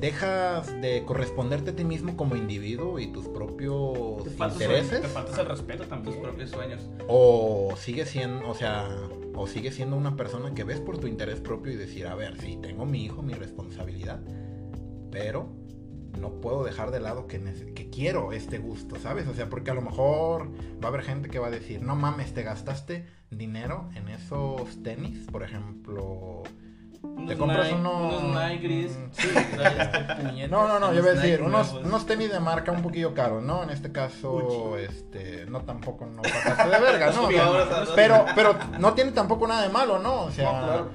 [0.00, 5.38] dejas de corresponderte a ti mismo como individuo y tus propios Te intereses, te faltas
[5.38, 6.14] el respeto también.
[6.14, 6.80] Tus propios sueños.
[7.06, 8.88] o sigues siendo, o sea,
[9.34, 12.40] o sigues siendo una persona que ves por tu interés propio y decir, a ver,
[12.40, 14.20] sí, tengo mi hijo, mi responsabilidad,
[15.10, 15.48] pero
[16.18, 17.38] no puedo dejar de lado que,
[17.74, 19.26] que quiero este gusto, ¿sabes?
[19.28, 20.50] O sea, porque a lo mejor
[20.82, 24.82] va a haber gente que va a decir, no mames, te gastaste dinero en esos
[24.82, 26.42] tenis, por ejemplo.
[27.26, 28.92] Te compras Nike- unos- Unos Nike gris.
[28.98, 32.72] Mm, Sí, este No, no, no, yo voy a decir, unos, unos tenis de marca
[32.72, 33.62] un poquillo caros, ¿no?
[33.62, 37.22] En este caso, este, no tampoco, no de verga, ¿no?
[37.26, 40.24] O sea, Ahora, pero, pero no tiene tampoco nada de malo, ¿no?
[40.24, 40.90] O sea, No, claro.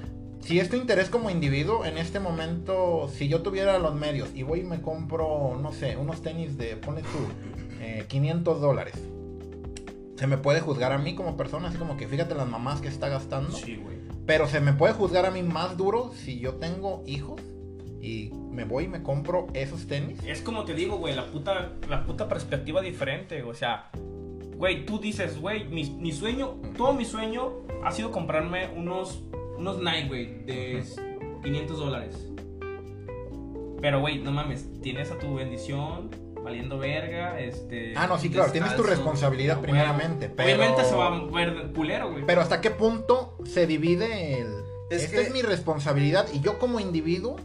[0.46, 4.44] Si es tu interés como individuo, en este momento, si yo tuviera los medios y
[4.44, 7.18] voy y me compro, no sé, unos tenis de, pone tú,
[7.82, 8.94] eh, 500 dólares.
[10.18, 12.88] Se me puede juzgar a mí como persona, así como que fíjate las mamás que
[12.88, 13.52] está gastando.
[13.52, 13.98] Sí, güey.
[14.28, 17.42] Pero se me puede juzgar a mí más duro si yo tengo hijos
[18.00, 20.20] y me voy y me compro esos tenis.
[20.26, 23.42] Es como te digo, güey, la puta, la puta perspectiva diferente.
[23.42, 23.90] O sea,
[24.58, 27.52] güey, tú dices, güey, mi, mi sueño, todo mi sueño
[27.84, 29.24] ha sido comprarme unos,
[29.58, 30.84] unos Nike, güey, de
[31.44, 32.16] 500 dólares.
[33.82, 36.10] Pero, güey, no mames, tienes a tu bendición
[36.44, 37.94] valiendo verga, este...
[37.96, 40.30] Ah, no, sí, claro, tienes tu responsabilidad primeramente.
[40.30, 40.48] Pero...
[40.48, 42.26] Obviamente se va a ver culero, güey.
[42.26, 44.48] Pero hasta qué punto se divide el...
[44.92, 47.38] Es Esta que- es mi responsabilidad y yo como individuo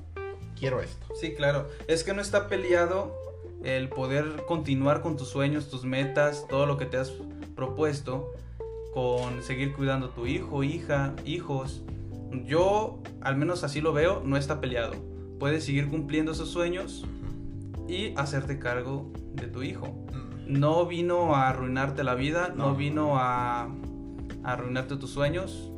[0.58, 1.06] quiero esto.
[1.18, 1.66] Sí, claro.
[1.88, 3.14] Es que no está peleado
[3.64, 7.12] el poder continuar con tus sueños, tus metas, todo lo que te has
[7.56, 8.32] propuesto,
[8.92, 11.82] con seguir cuidando a tu hijo, hija, hijos.
[12.44, 14.92] Yo, al menos así lo veo, no está peleado.
[15.38, 17.06] Puedes seguir cumpliendo esos sueños
[17.88, 19.88] y hacerte cargo de tu hijo.
[20.46, 22.76] No vino a arruinarte la vida, no, No.
[22.76, 25.72] vino a, a arruinarte tus sueños.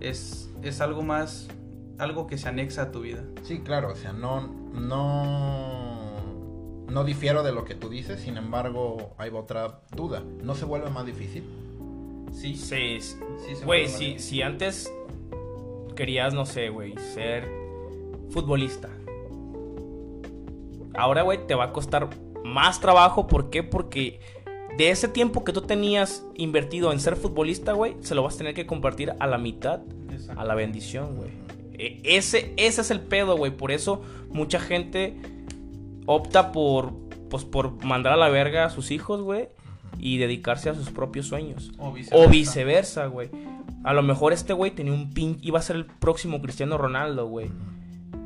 [0.00, 1.48] Es, es algo más,
[1.98, 3.24] algo que se anexa a tu vida.
[3.42, 6.16] Sí, claro, o sea, no, no,
[6.88, 10.22] no difiero de lo que tú dices, sin embargo, hay otra duda.
[10.42, 11.44] ¿No se vuelve más difícil?
[12.32, 13.16] Sí, Sí, sí
[13.64, 14.92] Güey, si, si antes
[15.94, 17.48] querías, no sé, güey, ser
[18.30, 18.88] futbolista.
[20.94, 22.08] Ahora, güey, te va a costar
[22.44, 23.26] más trabajo.
[23.26, 23.62] ¿Por qué?
[23.62, 24.20] Porque
[24.76, 28.38] de ese tiempo que tú tenías invertido en ser futbolista, güey, se lo vas a
[28.38, 29.80] tener que compartir a la mitad
[30.10, 30.40] Exacto.
[30.40, 31.30] a la bendición, güey.
[31.76, 33.50] E- Ese, ese es el pedo, güey.
[33.56, 35.16] Por eso mucha gente
[36.06, 36.92] opta por,
[37.28, 39.48] pues, por mandar a la verga a sus hijos, güey.
[39.98, 41.72] Y dedicarse a sus propios sueños.
[41.78, 42.26] O viceversa.
[42.26, 43.30] O viceversa, güey.
[43.84, 45.38] A lo mejor este güey tenía un pin...
[45.42, 47.50] Iba a ser el próximo Cristiano Ronaldo, güey.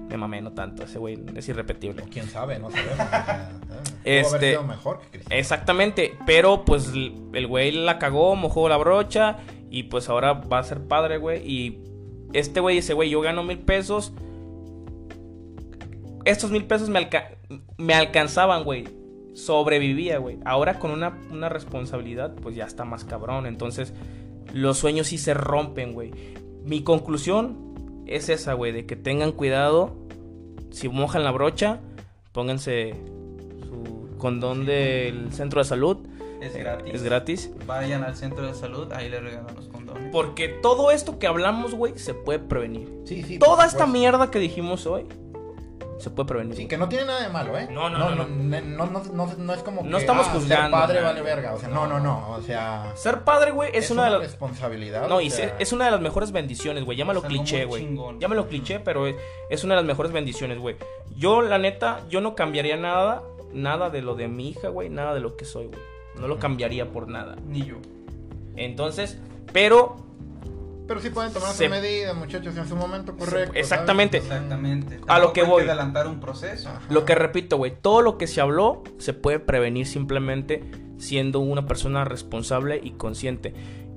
[0.08, 0.84] Me mamé, no tanto.
[0.84, 2.02] Ese güey es irrepetible.
[2.10, 2.96] Quién sabe, no sabemos.
[2.96, 5.38] Pudo haber Este- sido mejor que Cristiano.
[5.40, 6.14] Exactamente.
[6.26, 9.36] Pero pues el güey la cagó, mojó la brocha.
[9.70, 11.46] Y pues ahora va a ser padre, güey.
[11.46, 11.80] Y
[12.32, 14.12] este güey dice, güey, yo gano mil pesos.
[16.24, 17.36] Estos mil pesos me, alca-
[17.76, 18.84] me alcanzaban, güey.
[19.38, 20.38] Sobrevivía, güey.
[20.44, 23.46] Ahora con una, una responsabilidad, pues ya está más cabrón.
[23.46, 23.92] Entonces,
[24.52, 26.10] los sueños sí se rompen, güey.
[26.64, 29.94] Mi conclusión es esa, güey, de que tengan cuidado.
[30.70, 31.78] Si mojan la brocha,
[32.32, 32.94] pónganse
[33.68, 35.98] su condón del centro de salud.
[36.40, 36.94] Es gratis.
[36.94, 37.50] Es gratis.
[37.64, 40.10] Vayan al centro de salud, ahí les regalan los condones.
[40.10, 42.88] Porque todo esto que hablamos, güey, se puede prevenir.
[43.04, 43.38] Sí, sí.
[43.38, 45.04] Toda esta mierda que dijimos hoy,
[45.98, 46.56] se puede prevenir.
[46.56, 47.68] Sí, que no tiene nada de malo, ¿eh?
[47.70, 48.26] No, no, no, no.
[48.26, 51.54] No, no, no- no es como No que, estamos ah, juzgando Ser padre vale verga.
[51.54, 52.30] O sea, no, no, no.
[52.30, 54.20] O sea, Ser padre, güey, es, una, de las...
[54.20, 55.08] responsabilidad.
[55.08, 56.96] No, o y sea, se- es una de las mejores bendiciones, güey.
[56.96, 57.88] Llámalo Es algo cliché, güey.
[58.18, 59.16] Llámalo cliché, pero es,
[59.50, 60.76] es una de las mejores bendiciones, güey.
[61.16, 63.22] Yo, la neta, yo no cambiaría nada,
[63.52, 65.80] nada de lo de mi hija, güey, nada de lo que soy, güey.
[66.20, 67.36] No lo cambiaría por nada.
[67.46, 67.76] Ni yo.
[68.56, 69.18] Entonces,
[69.52, 69.96] pero
[70.88, 73.48] Pero sí pueden tomar sus medidas, muchachos, en su momento correcto.
[73.48, 73.60] ¿sabes?
[73.60, 74.16] Exactamente.
[74.18, 75.00] Exactamente.
[75.06, 75.62] A lo que voy.
[75.64, 76.70] adelantar un proceso.
[76.70, 76.80] Ajá.
[76.88, 80.64] Lo que repito, güey, todo lo que se habló se puede prevenir simplemente
[80.96, 83.52] siendo una persona responsable y consciente.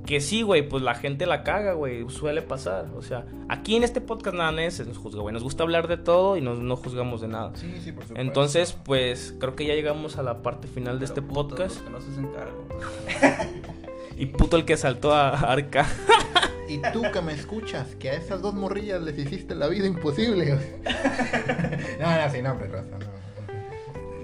[0.05, 2.87] Que sí, güey, pues la gente la caga, güey, suele pasar.
[2.97, 5.31] O sea, aquí en este podcast nada más se nos juzga, güey.
[5.31, 7.51] Nos gusta hablar de todo y nos, no juzgamos de nada.
[7.55, 8.15] Sí, sí, por supuesto.
[8.19, 11.75] Entonces, pues creo que ya llegamos a la parte final de Pero este podcast.
[11.75, 12.67] los que no se hacen cargo.
[14.17, 15.87] Y puto el que saltó a Arca.
[16.73, 20.45] Y tú que me escuchas, que a esas dos morrillas les hiciste la vida imposible.
[21.99, 23.11] no, no, sí, no, hombre, raza, no.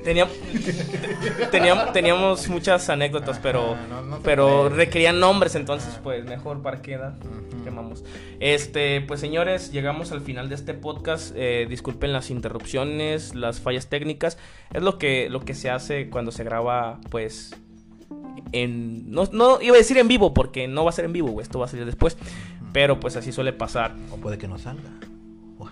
[0.04, 0.34] Teníamos,
[1.52, 6.96] teníamos, teníamos muchas anécdotas, pero, no- no pero requerían nombres, entonces pues mejor para qué.
[6.98, 7.64] Ujú.
[7.66, 8.06] Quemamos.
[8.40, 11.34] Este, pues señores, llegamos al final de este podcast.
[11.36, 14.38] Eh, disculpen las interrupciones, las fallas técnicas.
[14.74, 17.54] Es lo que, lo que se hace cuando se graba, pues.
[18.52, 19.10] En.
[19.12, 21.44] No, no iba a decir en vivo, porque no va a ser en vivo, güey.
[21.44, 22.18] Esto va a salir después.
[22.74, 23.96] Pero pues así suele pasar.
[24.12, 24.90] O puede que no salga.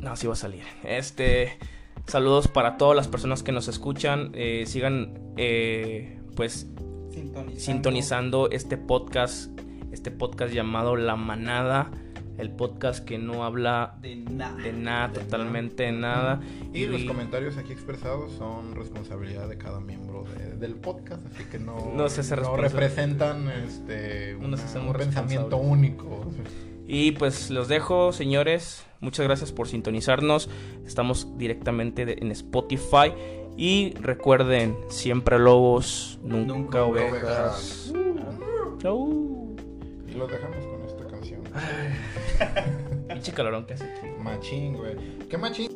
[0.00, 0.62] No, sí va a salir.
[0.84, 1.58] Este.
[2.06, 4.30] Saludos para todas las personas que nos escuchan.
[4.32, 6.68] Eh, sigan, eh, pues,
[7.10, 7.60] Sintonizando.
[7.60, 9.50] sintonizando este podcast.
[9.90, 11.90] Este podcast llamado La Manada.
[12.38, 14.56] El podcast que no habla De nada.
[14.62, 16.40] de nada, De totalmente de nada.
[16.72, 21.58] Y los comentarios aquí expresados son responsabilidad de cada miembro de- del podcast, así que
[21.58, 26.24] no, No se representan este, una- un pensamiento único.
[26.86, 28.84] Y pues los dejo, señores.
[29.00, 30.48] Muchas gracias por sintonizarnos.
[30.86, 33.12] Estamos directamente de- en Spotify.
[33.56, 37.92] Y recuerden, siempre lobos, nunca, Nunca ovejas.
[40.06, 41.40] Y los dejamos con esta canción.
[43.08, 43.86] Pinche calorón que hace.
[44.18, 44.96] Machín, güey.
[45.28, 45.68] ¿Qué machín?